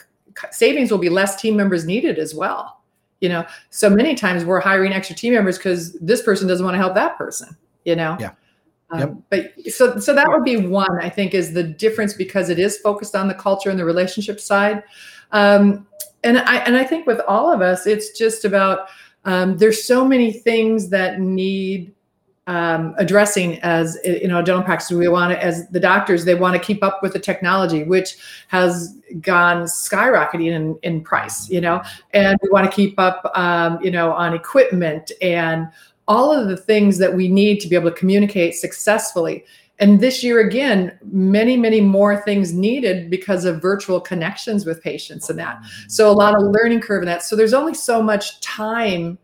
savings 0.51 0.91
will 0.91 0.97
be 0.97 1.09
less 1.09 1.41
team 1.41 1.57
members 1.57 1.85
needed 1.85 2.19
as 2.19 2.35
well 2.35 2.81
you 3.21 3.29
know? 3.29 3.45
So 3.69 3.89
many 3.89 4.15
times 4.15 4.45
we're 4.45 4.59
hiring 4.59 4.93
extra 4.93 5.15
team 5.15 5.33
members 5.33 5.57
because 5.57 5.93
this 5.99 6.21
person 6.21 6.47
doesn't 6.47 6.65
want 6.65 6.75
to 6.75 6.79
help 6.79 6.95
that 6.95 7.17
person 7.17 7.55
you 7.85 7.95
know? 7.95 8.17
Yeah. 8.19 8.31
Um, 8.91 8.99
yep. 8.99 9.15
but 9.31 9.73
so 9.73 9.97
so 9.97 10.13
that 10.13 10.29
would 10.29 10.43
be 10.43 10.57
one 10.57 10.99
i 11.01 11.09
think 11.09 11.33
is 11.33 11.53
the 11.53 11.63
difference 11.63 12.13
because 12.13 12.49
it 12.49 12.59
is 12.59 12.77
focused 12.77 13.15
on 13.15 13.27
the 13.27 13.33
culture 13.33 13.71
and 13.71 13.79
the 13.79 13.85
relationship 13.85 14.39
side. 14.39 14.83
Um, 15.31 15.87
and 16.23 16.37
i 16.37 16.57
and 16.57 16.77
i 16.77 16.83
think 16.83 17.07
with 17.07 17.19
all 17.27 17.51
of 17.51 17.61
us 17.61 17.87
it's 17.87 18.15
just 18.15 18.45
about 18.45 18.89
um, 19.23 19.57
there's 19.57 19.83
so 19.83 20.05
many 20.05 20.31
things 20.31 20.89
that 20.89 21.19
need 21.19 21.94
um, 22.47 22.93
addressing 22.99 23.59
as 23.61 23.97
you 24.03 24.27
know 24.27 24.41
dental 24.41 24.63
practice 24.63 24.91
we 24.91 25.07
want 25.07 25.31
to 25.31 25.43
as 25.43 25.67
the 25.69 25.79
doctors 25.79 26.25
they 26.25 26.35
want 26.35 26.53
to 26.53 26.59
keep 26.59 26.83
up 26.83 27.01
with 27.01 27.13
the 27.13 27.19
technology 27.19 27.83
which 27.83 28.17
has 28.49 28.95
gone 29.21 29.63
skyrocketing 29.63 30.51
in, 30.51 30.77
in 30.83 31.01
price 31.01 31.49
you 31.49 31.59
know? 31.59 31.81
And 32.13 32.37
we 32.43 32.49
want 32.49 32.69
to 32.69 32.75
keep 32.75 32.99
up 32.99 33.31
um, 33.35 33.79
you 33.81 33.89
know 33.89 34.11
on 34.11 34.33
equipment 34.33 35.11
and 35.21 35.67
all 36.07 36.31
of 36.31 36.47
the 36.47 36.57
things 36.57 36.99
that 36.99 37.15
we 37.15 37.27
need 37.27 37.59
to 37.61 37.67
be 37.67 37.75
able 37.75 37.89
to 37.89 37.97
communicate 37.97 38.53
successfully. 38.53 39.43
And 39.79 39.99
this 39.99 40.23
year 40.23 40.39
again 40.39 40.97
many 41.11 41.57
many 41.57 41.81
more 41.81 42.21
things 42.21 42.53
needed 42.53 43.09
because 43.09 43.45
of 43.45 43.59
virtual 43.59 43.99
connections 43.99 44.67
with 44.67 44.83
patients 44.83 45.31
and 45.31 45.39
that. 45.39 45.63
So 45.87 46.11
a 46.11 46.13
lot 46.13 46.35
of 46.35 46.43
learning 46.43 46.81
curve 46.81 47.01
in 47.01 47.07
that. 47.07 47.23
So 47.23 47.35
there's 47.35 47.55
only 47.55 47.73
so 47.73 48.03
much 48.03 48.39
time 48.41 49.17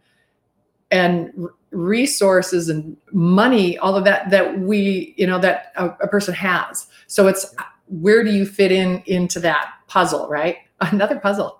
and 0.91 1.31
resources 1.71 2.67
and 2.67 2.98
money 3.13 3.77
all 3.77 3.95
of 3.95 4.03
that 4.03 4.29
that 4.29 4.60
we 4.60 5.13
you 5.17 5.25
know 5.25 5.39
that 5.39 5.71
a, 5.77 5.88
a, 6.01 6.07
person 6.07 6.33
has. 6.33 6.88
So 7.07 7.27
it's 7.27 7.55
where 7.88 8.24
do 8.24 8.31
you 8.31 8.45
fit 8.45 8.71
in 8.71 9.01
into 9.05 9.39
that 9.39 9.71
puzzle 9.88 10.27
right? 10.27 10.57
Another 10.81 11.19
puzzle. 11.19 11.60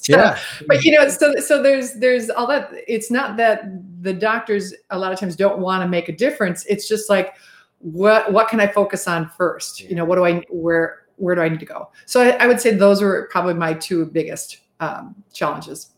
So, 0.02 0.18
yeah. 0.18 0.38
but 0.68 0.84
you 0.84 0.92
know 0.92 1.10
so 1.10 1.34
so 1.38 1.64
there's 1.64 1.94
there's 1.94 2.30
all 2.30 2.46
that. 2.48 2.70
It's 2.88 3.10
not 3.10 3.38
that 3.38 3.64
the 4.04 4.14
doctors 4.14 4.72
a 4.92 5.00
lot 5.00 5.12
of 5.12 5.20
times 5.20 5.36
don't 5.36 5.58
want 5.58 5.82
to 5.82 5.88
make 5.88 6.10
a 6.10 6.12
difference. 6.12 6.64
It's 6.68 6.88
just 6.88 7.10
like 7.10 7.34
what 7.80 8.32
what 8.32 8.48
can 8.48 8.60
i 8.60 8.68
focus 8.68 9.08
on 9.08 9.30
first? 9.30 9.82
You 9.82 9.96
know 9.96 10.06
what 10.06 10.18
do 10.18 10.26
i 10.26 10.44
where 10.50 11.06
where 11.16 11.34
do 11.34 11.42
i 11.42 11.50
need 11.50 11.60
to 11.62 11.66
go? 11.66 11.90
So 12.06 12.22
i, 12.22 12.32
I 12.32 12.46
would 12.46 12.62
say 12.62 12.76
those 12.76 13.02
are 13.02 13.28
probably 13.32 13.56
my 13.56 13.74
two 13.74 14.06
biggest 14.06 14.60
um, 14.80 15.16
challenges 15.34 15.95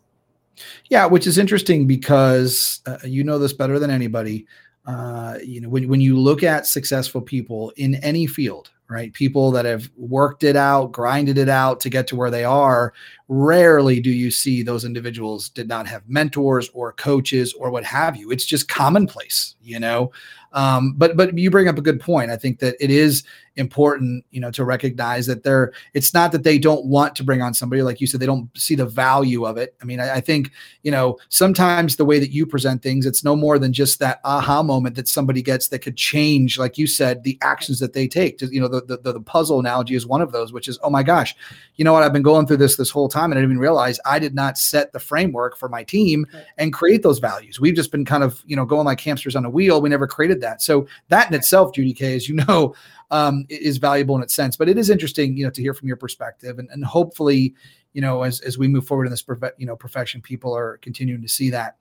yeah, 0.90 1.06
which 1.06 1.28
is 1.28 1.38
interesting 1.38 1.88
because 1.88 2.82
uh, 2.86 2.98
you 3.04 3.24
know 3.24 3.40
this 3.40 3.54
better 3.54 3.80
than 3.80 3.92
anybody. 3.92 4.46
Uh, 4.86 5.38
you 5.44 5.60
know, 5.60 5.68
when, 5.68 5.90
when 5.90 6.00
you 6.00 6.18
look 6.18 6.44
at 6.44 6.66
successful 6.66 7.22
people 7.22 7.74
in 7.76 7.96
any 7.96 8.26
field, 8.26 8.72
right? 8.90 9.12
People 9.12 9.52
that 9.52 9.66
have 9.66 9.90
worked 9.98 10.44
it 10.44 10.56
out, 10.56 10.94
grinded 10.94 11.38
it 11.38 11.50
out 11.50 11.82
to 11.82 11.90
get 11.90 12.08
to 12.08 12.16
where 12.16 12.32
they 12.32 12.46
are, 12.46 12.94
rarely 13.28 14.00
do 14.00 14.10
you 14.10 14.32
see 14.32 14.64
those 14.64 14.86
individuals 14.86 15.50
did 15.50 15.68
not 15.68 15.88
have 15.88 16.08
mentors 16.08 16.70
or 16.74 16.94
coaches 16.94 17.54
or 17.54 17.70
what 17.70 17.84
have 17.84 18.16
you. 18.16 18.32
It's 18.32 18.46
just 18.46 18.70
commonplace, 18.70 19.56
you 19.62 19.80
know. 19.80 20.12
Um, 20.54 20.94
but 20.94 21.18
but 21.18 21.38
you 21.38 21.52
bring 21.52 21.68
up 21.68 21.78
a 21.78 21.82
good 21.82 22.00
point. 22.00 22.32
I 22.32 22.38
think 22.38 22.60
that 22.60 22.76
it 22.80 22.90
is 22.90 23.24
important, 23.58 24.24
you 24.32 24.40
know, 24.40 24.52
to 24.52 24.64
recognize 24.64 25.26
that 25.26 25.44
they're. 25.44 25.74
It's 25.94 26.14
not 26.14 26.32
that 26.32 26.44
they 26.44 26.58
don't 26.58 26.86
want 26.86 27.16
to 27.16 27.24
bring 27.24 27.42
on 27.42 27.54
somebody, 27.54 27.82
like 27.82 28.00
you 28.00 28.08
said, 28.08 28.20
they 28.20 28.26
don't 28.26 28.50
see 28.58 28.76
the 28.76 28.86
value 28.86 29.46
of 29.46 29.58
it. 29.58 29.76
I 29.82 29.86
mean, 29.86 30.00
I, 30.00 30.16
I 30.16 30.22
think 30.22 30.52
you 30.84 30.92
know 30.92 31.18
sometimes 31.30 31.96
the 31.96 32.06
way 32.06 32.20
that 32.20 32.32
you 32.32 32.46
present 32.46 32.82
things, 32.82 33.06
it's 33.06 33.24
no 33.24 33.36
more 33.36 33.60
than 33.60 33.74
just 33.74 34.00
that 34.00 34.20
aha 34.24 34.64
moment 34.64 34.96
that 34.96 35.08
somebody 35.08 35.42
gets 35.42 35.68
that 35.70 35.80
could 35.80 35.98
change, 35.98 36.58
like 36.58 36.78
you 36.78 36.88
said, 36.88 37.24
the 37.24 37.38
actions 37.42 37.80
that 37.80 37.94
they 37.94 38.08
take. 38.08 38.38
To, 38.38 38.48
You 38.48 38.62
know, 38.62 38.68
the 38.68 38.98
the, 39.04 39.14
the 39.14 39.22
puzzle 39.22 39.60
analogy 39.60 39.96
is 39.96 40.06
one 40.06 40.22
of 40.22 40.32
those, 40.32 40.54
which 40.54 40.68
is, 40.68 40.80
oh 40.84 40.90
my 40.90 41.04
gosh, 41.04 41.36
you 41.76 41.84
know 41.84 41.94
what? 41.94 42.04
I've 42.04 42.14
been 42.14 42.22
going 42.22 42.48
through 42.48 42.58
this 42.58 42.76
this 42.76 42.90
whole 42.90 43.10
time, 43.10 43.32
and 43.32 43.34
I 43.34 43.42
didn't 43.42 43.52
even 43.52 43.60
realize 43.60 44.00
I 44.06 44.20
did 44.20 44.36
not 44.36 44.58
set 44.58 44.94
the 44.94 45.00
framework 45.00 45.58
for 45.58 45.70
my 45.70 45.84
team 45.84 46.26
and 46.58 46.72
create 46.74 47.04
those 47.04 47.20
values. 47.20 47.60
We've 47.60 47.76
just 47.76 47.92
been 47.92 48.06
kind 48.06 48.24
of 48.24 48.44
you 48.46 48.56
know 48.56 48.66
going 48.66 48.86
like 48.86 49.00
hamsters 49.00 49.36
on 49.36 49.46
a 49.46 49.50
wheel. 49.50 49.82
We 49.82 49.90
never 49.90 50.08
created 50.08 50.42
that. 50.42 50.62
So 50.62 50.88
that 51.10 51.30
in 51.30 51.36
itself, 51.36 51.74
Judy 51.74 51.94
K, 51.94 52.16
as 52.16 52.28
you 52.30 52.36
know, 52.36 52.76
um, 53.12 53.46
is 53.50 53.78
valuable 53.78 54.16
in 54.16 54.24
its 54.24 54.36
sense. 54.36 54.56
But 54.56 54.70
it 54.70 54.78
is 54.78 54.90
interesting, 54.90 55.38
you 55.38 55.46
know, 55.46 55.52
to 55.52 55.62
hear 55.62 55.74
from 55.74 55.88
your 55.88 55.98
perspective, 55.98 56.60
and, 56.60 56.70
and 56.72 56.84
hopefully, 56.84 57.54
you 57.94 58.02
know, 58.02 58.24
as 58.24 58.42
as 58.42 58.58
we 58.58 58.68
move 58.68 58.86
forward 58.86 59.06
in 59.06 59.12
this, 59.12 59.22
prof- 59.22 59.54
you 59.58 59.66
know, 59.66 59.76
profession, 59.76 60.22
people 60.22 60.56
are 60.56 60.78
continuing 60.78 61.22
to 61.22 61.30
see 61.30 61.50
that. 61.52 61.78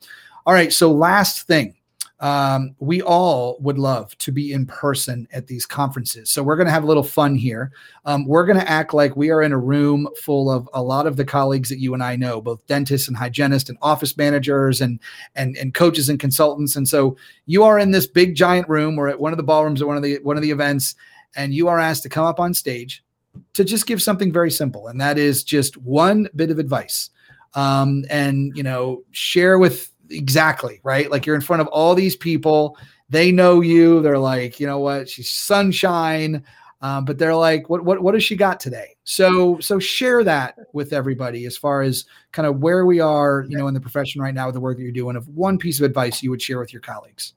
All 0.47 0.55
right. 0.55 0.73
So 0.73 0.93
last 0.93 1.47
thing 1.47 1.77
um, 2.21 2.75
we 2.79 3.03
all 3.03 3.59
would 3.61 3.79
love 3.79 4.17
to 4.19 4.33
be 4.33 4.53
in 4.53 4.65
person 4.65 5.29
at 5.33 5.47
these 5.47 5.67
conferences. 5.67 6.31
So 6.31 6.43
we're 6.43 6.57
going 6.57 6.67
to 6.67 6.73
have 6.73 6.85
a 6.85 6.87
little 6.87 7.03
fun 7.03 7.35
here. 7.35 7.73
Um, 8.07 8.27
we're 8.27 8.47
going 8.47 8.59
to 8.59 8.69
act 8.69 8.95
like 8.95 9.17
we 9.17 9.31
are 9.31 9.43
in 9.43 9.53
a 9.53 9.59
room 9.59 10.09
full 10.23 10.51
of 10.51 10.69
a 10.73 10.83
lot 10.83 11.07
of 11.07 11.17
the 11.17 11.27
colleagues 11.27 11.69
that 11.69 11.79
you 11.79 11.93
and 11.93 12.03
I 12.03 12.17
know, 12.17 12.41
both 12.41 12.67
dentists 12.67 13.09
and 13.09 13.17
hygienists 13.17 13.69
and 13.69 13.79
office 13.83 14.17
managers 14.17 14.81
and 14.81 14.99
and 15.35 15.57
and 15.57 15.75
coaches 15.75 16.09
and 16.09 16.19
consultants. 16.19 16.77
And 16.77 16.89
so 16.89 17.17
you 17.45 17.65
are 17.65 17.79
in 17.79 17.91
this 17.91 18.07
big 18.07 18.35
giant 18.35 18.69
room 18.69 18.99
or 18.99 19.09
at 19.09 19.21
one 19.21 19.33
of 19.33 19.37
the 19.37 19.43
ballrooms 19.43 19.83
at 19.83 19.89
one 19.89 19.97
of 19.97 20.03
the 20.03 20.19
one 20.23 20.37
of 20.37 20.43
the 20.43 20.51
events, 20.51 20.95
and 21.37 21.55
you 21.55 21.69
are 21.69 21.79
asked 21.79 22.03
to 22.03 22.09
come 22.09 22.25
up 22.25 22.41
on 22.41 22.53
stage 22.55 23.05
to 23.53 23.65
just 23.65 23.87
give 23.87 24.03
something 24.03 24.33
very 24.33 24.51
simple, 24.51 24.89
and 24.89 25.01
that 25.01 25.19
is 25.19 25.45
just 25.45 25.77
one 25.77 26.29
bit 26.35 26.51
of 26.51 26.59
advice 26.59 27.11
um, 27.55 28.05
and 28.11 28.57
you 28.57 28.63
know 28.63 29.03
share 29.11 29.59
with 29.59 29.91
exactly 30.11 30.81
right? 30.85 31.11
Like 31.11 31.27
you're 31.27 31.35
in 31.35 31.43
front 31.43 31.63
of 31.63 31.67
all 31.69 31.95
these 31.95 32.15
people 32.15 32.79
they 33.09 33.31
know 33.31 33.61
you 33.61 34.01
they're 34.03 34.19
like 34.19 34.61
you 34.61 34.67
know 34.67 34.79
what? 34.79 35.09
She's 35.09 35.31
sunshine 35.31 36.45
um, 36.83 37.05
but 37.05 37.19
they're 37.19 37.35
like 37.35 37.69
what 37.69 37.85
what 37.85 38.03
what 38.03 38.15
has 38.15 38.23
she 38.23 38.37
got 38.37 38.61
today? 38.61 38.97
So 39.05 39.59
so 39.59 39.79
share 39.79 40.23
that 40.25 40.57
with 40.73 40.93
everybody 40.93 41.47
as 41.47 41.57
far 41.57 41.83
as 41.83 42.05
kind 42.33 42.47
of 42.47 42.61
where 42.61 42.85
we 42.85 43.01
are 43.01 43.47
you 43.49 43.57
know 43.57 43.67
in 43.67 43.75
the 43.75 43.81
profession 43.81 44.21
right 44.21 44.35
now 44.35 44.47
with 44.47 44.55
the 44.55 44.61
work 44.61 44.77
that 44.77 44.83
you're 44.83 44.93
doing 44.93 45.17
of 45.17 45.27
one 45.29 45.59
piece 45.59 45.81
of 45.81 45.85
advice 45.85 46.23
you 46.23 46.31
would 46.31 46.43
share 46.43 46.59
with 46.59 46.73
your 46.73 46.83
colleagues. 46.83 47.33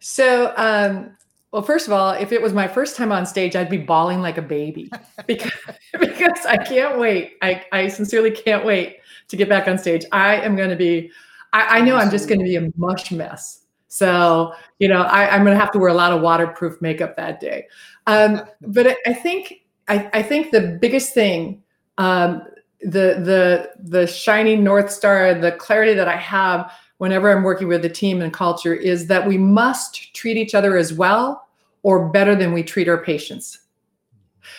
So 0.00 0.52
um 0.56 1.16
well, 1.52 1.62
first 1.62 1.86
of 1.86 1.92
all, 1.92 2.12
if 2.12 2.32
it 2.32 2.42
was 2.42 2.52
my 2.52 2.68
first 2.68 2.96
time 2.96 3.10
on 3.10 3.24
stage, 3.24 3.56
I'd 3.56 3.70
be 3.70 3.78
bawling 3.78 4.20
like 4.20 4.36
a 4.36 4.42
baby 4.42 4.90
because, 5.26 5.52
because 5.98 6.44
I 6.46 6.56
can't 6.58 6.98
wait. 6.98 7.34
I, 7.42 7.64
I 7.72 7.88
sincerely 7.88 8.30
can't 8.30 8.64
wait 8.64 8.98
to 9.28 9.36
get 9.36 9.48
back 9.48 9.66
on 9.66 9.78
stage. 9.78 10.04
I 10.12 10.36
am 10.36 10.56
going 10.56 10.70
to 10.70 10.76
be, 10.76 11.10
I, 11.52 11.78
I 11.78 11.80
know 11.80 11.96
I'm 11.96 12.10
just 12.10 12.28
going 12.28 12.40
to 12.40 12.44
be 12.44 12.56
a 12.56 12.70
mush 12.76 13.10
mess. 13.10 13.64
So, 13.88 14.52
you 14.78 14.88
know, 14.88 15.02
I, 15.02 15.34
am 15.34 15.44
going 15.44 15.56
to 15.56 15.60
have 15.60 15.72
to 15.72 15.78
wear 15.78 15.88
a 15.88 15.94
lot 15.94 16.12
of 16.12 16.20
waterproof 16.20 16.80
makeup 16.82 17.16
that 17.16 17.40
day. 17.40 17.66
Um, 18.06 18.42
but 18.60 18.86
I, 18.86 18.96
I 19.06 19.14
think, 19.14 19.64
I, 19.88 20.10
I, 20.12 20.22
think 20.22 20.50
the 20.50 20.78
biggest 20.80 21.14
thing, 21.14 21.62
um, 21.96 22.42
the, 22.80 23.20
the, 23.20 23.70
the 23.78 24.06
shining 24.06 24.62
North 24.62 24.90
star, 24.90 25.34
the 25.34 25.52
clarity 25.52 25.94
that 25.94 26.08
I 26.08 26.16
have 26.16 26.72
whenever 26.98 27.30
I'm 27.30 27.42
working 27.42 27.68
with 27.68 27.82
the 27.82 27.88
team 27.88 28.22
and 28.22 28.32
culture 28.32 28.74
is 28.74 29.06
that 29.06 29.26
we 29.26 29.38
must 29.38 30.14
treat 30.14 30.36
each 30.36 30.54
other 30.54 30.76
as 30.76 30.92
well 30.92 31.48
or 31.82 32.08
better 32.08 32.34
than 32.34 32.52
we 32.52 32.62
treat 32.62 32.88
our 32.88 33.02
patients. 33.02 33.60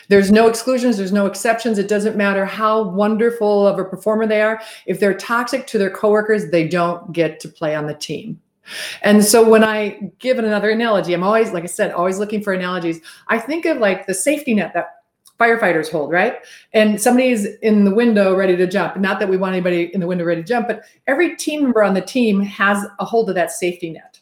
There's 0.08 0.32
no 0.32 0.48
exclusions, 0.48 0.98
there's 0.98 1.12
no 1.12 1.26
exceptions. 1.26 1.78
It 1.78 1.88
doesn't 1.88 2.16
matter 2.16 2.46
how 2.46 2.84
wonderful 2.84 3.68
of 3.68 3.80
a 3.80 3.84
performer 3.84 4.28
they 4.28 4.42
are. 4.42 4.62
If 4.86 5.00
they're 5.00 5.14
toxic 5.14 5.68
to 5.68 5.78
their 5.78 5.90
coworkers, 5.90 6.50
they 6.50 6.68
don't 6.68 7.12
get 7.12 7.40
to 7.42 7.50
play 7.50 7.76
on 7.76 7.88
the 7.88 7.94
team. 7.94 8.40
And 9.02 9.24
so 9.24 9.48
when 9.48 9.64
I 9.64 10.12
give 10.20 10.38
another 10.38 10.70
analogy, 10.70 11.14
I'm 11.14 11.24
always, 11.24 11.52
like 11.52 11.64
I 11.64 11.68
said, 11.68 11.92
always 11.92 12.20
looking 12.20 12.44
for 12.44 12.54
analogies. 12.54 13.02
I 13.28 13.40
think 13.40 13.66
of 13.66 13.78
like 13.78 14.06
the 14.06 14.14
safety 14.14 14.54
net 14.54 14.74
that 14.76 14.99
firefighters 15.40 15.90
hold, 15.90 16.12
right? 16.12 16.40
And 16.74 17.00
somebody's 17.00 17.46
in 17.62 17.86
the 17.86 17.96
window 17.96 18.36
ready 18.36 18.58
to 18.58 18.68
jump. 18.68 18.98
Not 18.98 19.20
that 19.20 19.30
we 19.30 19.38
want 19.38 19.54
anybody 19.54 19.94
in 19.94 20.02
the 20.02 20.08
window 20.08 20.26
ready 20.26 20.42
to 20.42 20.48
jump, 20.48 20.68
but 20.68 20.84
every 21.08 21.36
team 21.38 21.64
member 21.64 21.82
on 21.82 21.94
the 21.94 22.02
team 22.02 22.42
has 22.42 22.86
a 23.00 23.06
hold 23.06 23.30
of 23.30 23.36
that 23.36 23.52
safety 23.52 23.92
net. 23.92 24.20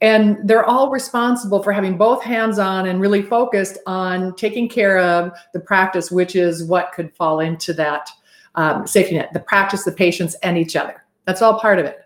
And 0.00 0.38
they're 0.44 0.64
all 0.64 0.90
responsible 0.90 1.62
for 1.62 1.72
having 1.72 1.98
both 1.98 2.22
hands 2.22 2.58
on 2.58 2.86
and 2.86 3.00
really 3.00 3.20
focused 3.20 3.78
on 3.86 4.34
taking 4.36 4.68
care 4.68 4.98
of 4.98 5.32
the 5.52 5.60
practice, 5.60 6.10
which 6.10 6.36
is 6.36 6.64
what 6.64 6.92
could 6.92 7.14
fall 7.16 7.40
into 7.40 7.72
that 7.74 8.08
um, 8.54 8.86
safety 8.86 9.16
net 9.16 9.32
the 9.32 9.40
practice, 9.40 9.84
the 9.84 9.92
patients, 9.92 10.34
and 10.42 10.56
each 10.56 10.76
other. 10.76 11.04
That's 11.26 11.42
all 11.42 11.60
part 11.60 11.78
of 11.78 11.86
it. 11.86 11.98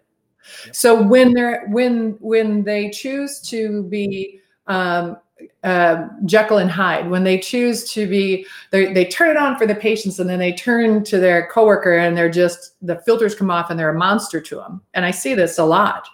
Yep. 0.66 0.74
So 0.74 1.02
when 1.02 1.32
they're 1.34 1.66
when 1.68 2.16
when 2.20 2.64
they 2.64 2.90
choose 2.90 3.40
to 3.50 3.84
be 3.84 4.40
um, 4.66 5.18
uh, 5.64 6.08
Jekyll 6.24 6.58
and 6.58 6.70
Hyde. 6.70 7.08
When 7.08 7.24
they 7.24 7.38
choose 7.38 7.90
to 7.92 8.06
be 8.06 8.46
they, 8.70 8.92
they 8.92 9.04
turn 9.04 9.30
it 9.30 9.36
on 9.36 9.56
for 9.56 9.66
the 9.66 9.74
patients 9.74 10.18
and 10.18 10.28
then 10.28 10.38
they 10.38 10.52
turn 10.52 11.04
to 11.04 11.18
their 11.18 11.46
coworker 11.48 11.96
and 11.96 12.16
they're 12.16 12.30
just 12.30 12.74
the 12.82 12.96
filters 13.02 13.34
come 13.34 13.50
off 13.50 13.70
and 13.70 13.78
they're 13.78 13.90
a 13.90 13.98
monster 13.98 14.40
to 14.40 14.56
them 14.56 14.82
and 14.94 15.04
I 15.04 15.10
see 15.10 15.34
this 15.34 15.58
a 15.58 15.64
lot. 15.64 16.08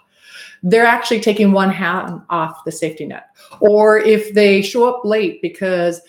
They're 0.61 0.85
actually 0.85 1.21
taking 1.21 1.51
one 1.51 1.71
hand 1.71 2.21
off 2.29 2.63
the 2.65 2.71
safety 2.71 3.05
net. 3.05 3.27
Or 3.59 3.97
if 3.97 4.33
they 4.33 4.61
show 4.61 4.87
up 4.87 5.05
late 5.05 5.41
because 5.41 6.01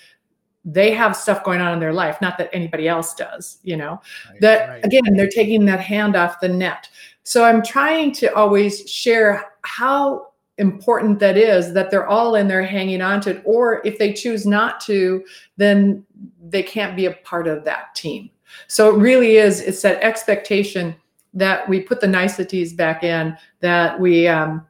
they 0.64 0.92
have 0.92 1.16
stuff 1.16 1.42
going 1.42 1.62
on 1.62 1.73
in 1.73 1.80
their 1.80 1.94
life 1.94 2.20
not 2.20 2.37
that 2.37 2.50
anybody 2.52 2.87
else 2.87 3.14
does 3.14 3.59
you 3.62 3.78
know? 3.78 4.00
Right, 4.28 4.40
that 4.42 4.68
right. 4.68 4.85
again 4.85 5.14
they're 5.14 5.28
taking 5.28 5.64
that 5.66 5.80
hand 5.80 6.16
off 6.16 6.40
the 6.40 6.49
net. 6.49 6.90
So 7.23 7.44
i'm 7.44 7.62
trying 7.62 8.12
to 8.14 8.35
always 8.35 8.90
share 8.90 9.52
how 9.62 10.30
important 10.61 11.19
that 11.19 11.38
is 11.38 11.73
that 11.73 11.90
they're 11.90 12.07
all 12.07 12.35
in 12.35 12.47
there 12.47 12.62
hanging 12.62 13.00
on 13.00 13.21
to 13.23 13.31
it. 13.31 13.43
Or 13.45 13.81
if 13.85 13.99
they 13.99 14.12
choose 14.12 14.47
not 14.47 14.79
to 14.83 15.25
then 15.57 16.05
they 16.49 16.62
can't 16.62 16.95
be 16.95 17.07
a 17.07 17.12
part 17.12 17.49
of 17.49 17.64
that 17.64 17.95
team. 17.95 18.31
So 18.69 18.95
it 18.95 18.99
really 18.99 19.37
is 19.37 19.61
it's 19.61 19.83
that 19.83 20.02
expectation 20.02 20.95
that 21.33 21.69
we 21.69 21.81
put 21.81 22.00
the 22.00 22.09
niceties 22.09 22.73
back 22.75 23.02
in 23.02 23.37
that 23.61 23.99
we 23.99 24.29
um, 24.29 24.67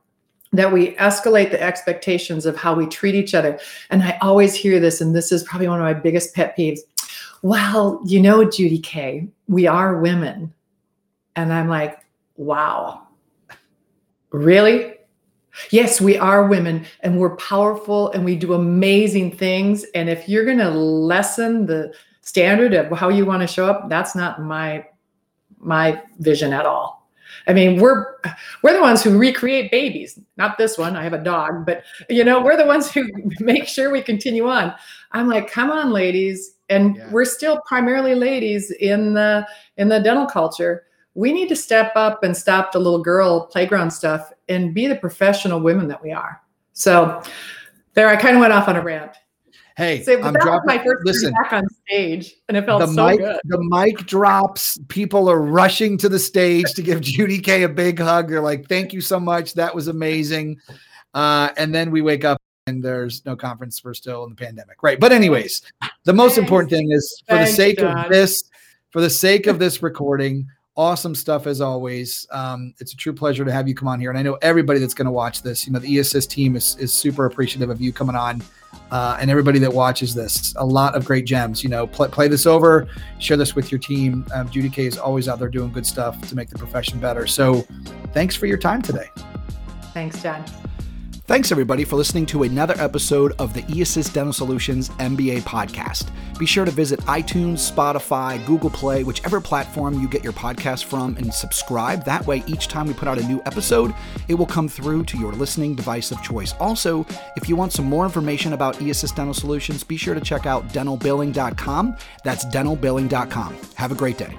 that 0.53 0.73
we 0.73 0.95
escalate 0.97 1.51
the 1.51 1.63
expectations 1.63 2.47
of 2.47 2.57
how 2.57 2.75
we 2.75 2.87
treat 2.87 3.15
each 3.15 3.35
other. 3.35 3.59
And 3.91 4.03
i 4.03 4.17
always 4.23 4.55
hear 4.55 4.79
this 4.81 5.01
and 5.01 5.15
this 5.15 5.33
is 5.33 5.43
probably 5.43 5.69
one 5.69 5.81
of 5.81 5.85
my 5.85 5.95
biggest 5.95 6.35
pet 6.35 6.57
peeves. 6.57 6.81
Well 7.43 8.01
you 8.07 8.21
know 8.21 8.49
judy 8.49 8.79
k 8.79 9.29
we 9.49 9.67
are 9.67 9.99
women. 9.99 10.55
And 11.35 11.53
i'm 11.53 11.69
like 11.69 11.99
wow. 12.37 13.09
Really 14.31 14.95
Yes, 15.71 16.01
we 16.01 16.17
are 16.17 16.47
women 16.47 16.87
and 17.01 17.19
we're 17.19 17.37
powerful 17.37 18.11
and 18.13 18.25
we 18.25 18.37
do 18.37 18.55
amazing 18.55 19.37
things. 19.37 19.85
And 19.95 20.09
if 20.09 20.29
you're 20.29 20.45
going 20.45 20.59
to 20.59 20.71
lessen 20.71 21.67
the 21.67 21.93
standard 22.23 22.75
of 22.75 22.97
how 22.97 23.09
you 23.09 23.27
want 23.27 23.43
to 23.43 23.47
show 23.47 23.67
up, 23.67 23.89
that's 23.89 24.15
not 24.15 24.43
my 24.43 24.87
my 25.63 26.03
vision 26.19 26.53
at 26.53 26.65
all. 26.65 27.01
I 27.47 27.53
mean, 27.53 27.81
we're 27.81 28.17
we're 28.63 28.73
the 28.73 28.81
ones 28.81 29.03
who 29.03 29.19
recreate 29.19 29.71
babies. 29.71 30.19
Not 30.37 30.59
this 30.59 30.79
one. 30.79 30.97
I 30.97 31.03
have 31.03 31.13
a 31.13 31.23
dog, 31.23 31.67
but 31.67 31.85
you 32.09 32.25
know, 32.25 32.43
we're 32.43 32.57
the 32.57 32.67
ones 32.67 32.91
who 32.91 33.09
make 33.41 33.67
sure 33.67 33.91
we 33.91 34.03
continue 34.03 34.49
on. 34.49 34.75
I'm 35.13 35.29
like, 35.29 35.51
come 35.51 35.71
on, 35.71 35.91
ladies, 35.91 36.55
and 36.69 36.97
yeah. 36.97 37.11
we're 37.11 37.25
still 37.25 37.61
primarily 37.67 38.15
ladies 38.15 38.71
in 38.71 39.15
the 39.15 39.47
in 39.77 39.89
the 39.89 40.01
dental 40.01 40.27
culture 40.27 40.85
we 41.15 41.33
need 41.33 41.49
to 41.49 41.57
step 41.57 41.93
up 41.97 42.23
and 42.23 42.37
stop 42.37 42.73
the 42.73 42.79
little 42.79 43.03
girl 43.03 43.47
playground 43.47 43.91
stuff 43.91 44.33
and 44.49 44.75
be 44.75 44.87
the 44.87 44.97
professional 44.97 45.61
women 45.61 45.89
that 45.89 46.03
we 46.03 46.13
are. 46.13 46.41
So 46.73 47.23
there, 47.95 48.09
I 48.09 48.17
kind 48.17 48.37
of 48.37 48.41
went 48.41 48.53
off 48.53 48.69
on 48.69 48.77
a 48.77 48.83
rant. 48.83 49.13
Hey, 49.77 50.03
so 50.03 50.21
I'm 50.21 50.35
dropping, 50.35 50.67
my 50.67 50.79
first 50.79 51.07
listen, 51.07 51.33
back 51.43 51.53
on 51.53 51.65
stage, 51.87 52.35
and 52.49 52.57
it 52.57 52.67
felt 52.67 52.81
the 52.81 52.89
so 52.89 53.07
mic, 53.07 53.19
good. 53.19 53.41
The 53.45 53.63
mic 53.63 53.99
drops. 54.07 54.79
People 54.89 55.31
are 55.31 55.41
rushing 55.41 55.97
to 55.99 56.09
the 56.09 56.19
stage 56.19 56.75
to 56.75 56.83
give 56.83 57.01
Judy 57.01 57.39
K 57.39 57.63
a 57.63 57.69
big 57.69 57.99
hug. 57.99 58.29
They're 58.29 58.43
like, 58.43 58.69
"Thank 58.69 58.93
you 58.93 59.01
so 59.01 59.19
much. 59.19 59.55
That 59.55 59.75
was 59.75 59.89
amazing." 59.89 60.59
Uh, 61.15 61.49
and 61.57 61.75
then 61.75 61.91
we 61.91 62.03
wake 62.03 62.25
up 62.25 62.43
and 62.67 62.83
there's 62.83 63.25
no 63.25 63.37
conference. 63.37 63.83
We're 63.83 63.95
still 63.95 64.25
in 64.25 64.31
the 64.31 64.37
pandemic, 64.37 64.83
right? 64.83 65.01
But 65.01 65.13
anyways, 65.13 65.63
the 66.05 66.13
most 66.13 66.35
Thanks. 66.35 66.45
important 66.45 66.71
thing 66.71 66.91
is 66.91 67.23
for 67.27 67.37
Thanks, 67.37 67.51
the 67.53 67.57
sake 67.57 67.81
of 67.81 68.09
this, 68.11 68.45
for 68.91 69.01
the 69.01 69.11
sake 69.11 69.47
of 69.47 69.59
this 69.59 69.83
recording, 69.83 70.47
awesome 70.77 71.15
stuff 71.15 71.47
as 71.47 71.61
always. 71.61 72.27
Um, 72.31 72.75
it's 72.79 72.93
a 72.93 72.97
true 72.97 73.13
pleasure 73.13 73.45
to 73.45 73.53
have 73.53 73.69
you 73.69 73.75
come 73.75 73.89
on 73.89 74.01
here. 74.01 74.11
And 74.11 74.19
I 74.19 74.23
know 74.23 74.39
everybody 74.43 74.79
that's 74.81 74.95
going 74.95 75.07
to 75.07 75.13
watch 75.13 75.43
this, 75.43 75.67
you 75.67 75.73
know, 75.73 75.79
the 75.79 75.97
eAssist 75.97 76.29
team 76.29 76.57
is, 76.57 76.77
is 76.79 76.93
super 76.93 77.27
appreciative 77.27 77.71
of 77.71 77.81
you 77.81 77.93
coming 77.93 78.17
on 78.17 78.43
uh, 78.91 79.19
and 79.21 79.31
everybody 79.31 79.59
that 79.59 79.73
watches 79.73 80.15
this. 80.15 80.55
A 80.57 80.65
lot 80.65 80.95
of 80.95 81.05
great 81.05 81.27
gems, 81.27 81.63
you 81.63 81.69
know, 81.69 81.87
play, 81.87 82.09
play 82.09 82.29
this 82.29 82.47
over, 82.47 82.89
share 83.19 83.37
this 83.37 83.55
with 83.55 83.71
your 83.71 83.79
team. 83.79 84.27
Um, 84.33 84.49
Judy 84.49 84.71
K 84.71 84.87
is 84.87 84.97
always 84.97 85.29
out 85.29 85.39
there 85.39 85.49
doing 85.49 85.73
good 85.73 85.87
stuff 85.87 86.21
to 86.29 86.37
make 86.37 86.49
the 86.49 86.59
profession 86.59 86.99
better. 86.99 87.27
So 87.27 87.67
thanks 88.13 88.37
for 88.37 88.47
your 88.47 88.59
time 88.59 88.83
today. 88.83 89.09
Thanks, 89.93 90.23
John. 90.23 90.45
Thanks, 91.31 91.53
everybody, 91.53 91.85
for 91.85 91.95
listening 91.95 92.27
to 92.27 92.43
another 92.43 92.75
episode 92.79 93.35
of 93.39 93.55
the 93.55 93.63
eAssist 93.63 94.15
Dental 94.15 94.33
Solutions 94.33 94.89
MBA 94.99 95.43
podcast. 95.43 96.11
Be 96.41 96.45
sure 96.45 96.65
to 96.65 96.73
visit 96.73 96.99
iTunes, 97.03 97.71
Spotify, 97.71 98.45
Google 98.47 98.69
Play, 98.69 99.05
whichever 99.05 99.41
platform 99.41 100.01
you 100.01 100.09
get 100.09 100.25
your 100.25 100.33
podcast 100.33 100.87
from, 100.87 101.17
and 101.19 101.33
subscribe. 101.33 102.05
That 102.05 102.27
way, 102.27 102.43
each 102.49 102.67
time 102.67 102.89
we 102.89 102.95
put 102.95 103.07
out 103.07 103.21
a 103.21 103.29
new 103.29 103.41
episode, 103.47 103.95
it 104.27 104.35
will 104.35 104.45
come 104.45 104.67
through 104.67 105.05
to 105.05 105.17
your 105.19 105.31
listening 105.31 105.77
device 105.77 106.11
of 106.11 106.21
choice. 106.21 106.53
Also, 106.55 107.07
if 107.37 107.49
you 107.49 107.55
want 107.55 107.73
some 107.73 107.85
more 107.85 108.05
information 108.05 108.55
about 108.55 108.79
eAssist 108.79 109.15
Dental 109.15 109.33
Solutions, 109.33 109.85
be 109.85 109.97
sure 109.97 110.17
to 110.17 110.21
check 110.21 110.47
out 110.47 110.67
dentalbilling.com. 110.71 111.97
That's 112.25 112.45
dentalbilling.com. 112.47 113.57
Have 113.77 113.93
a 113.93 113.95
great 113.95 114.19
day. 114.19 114.37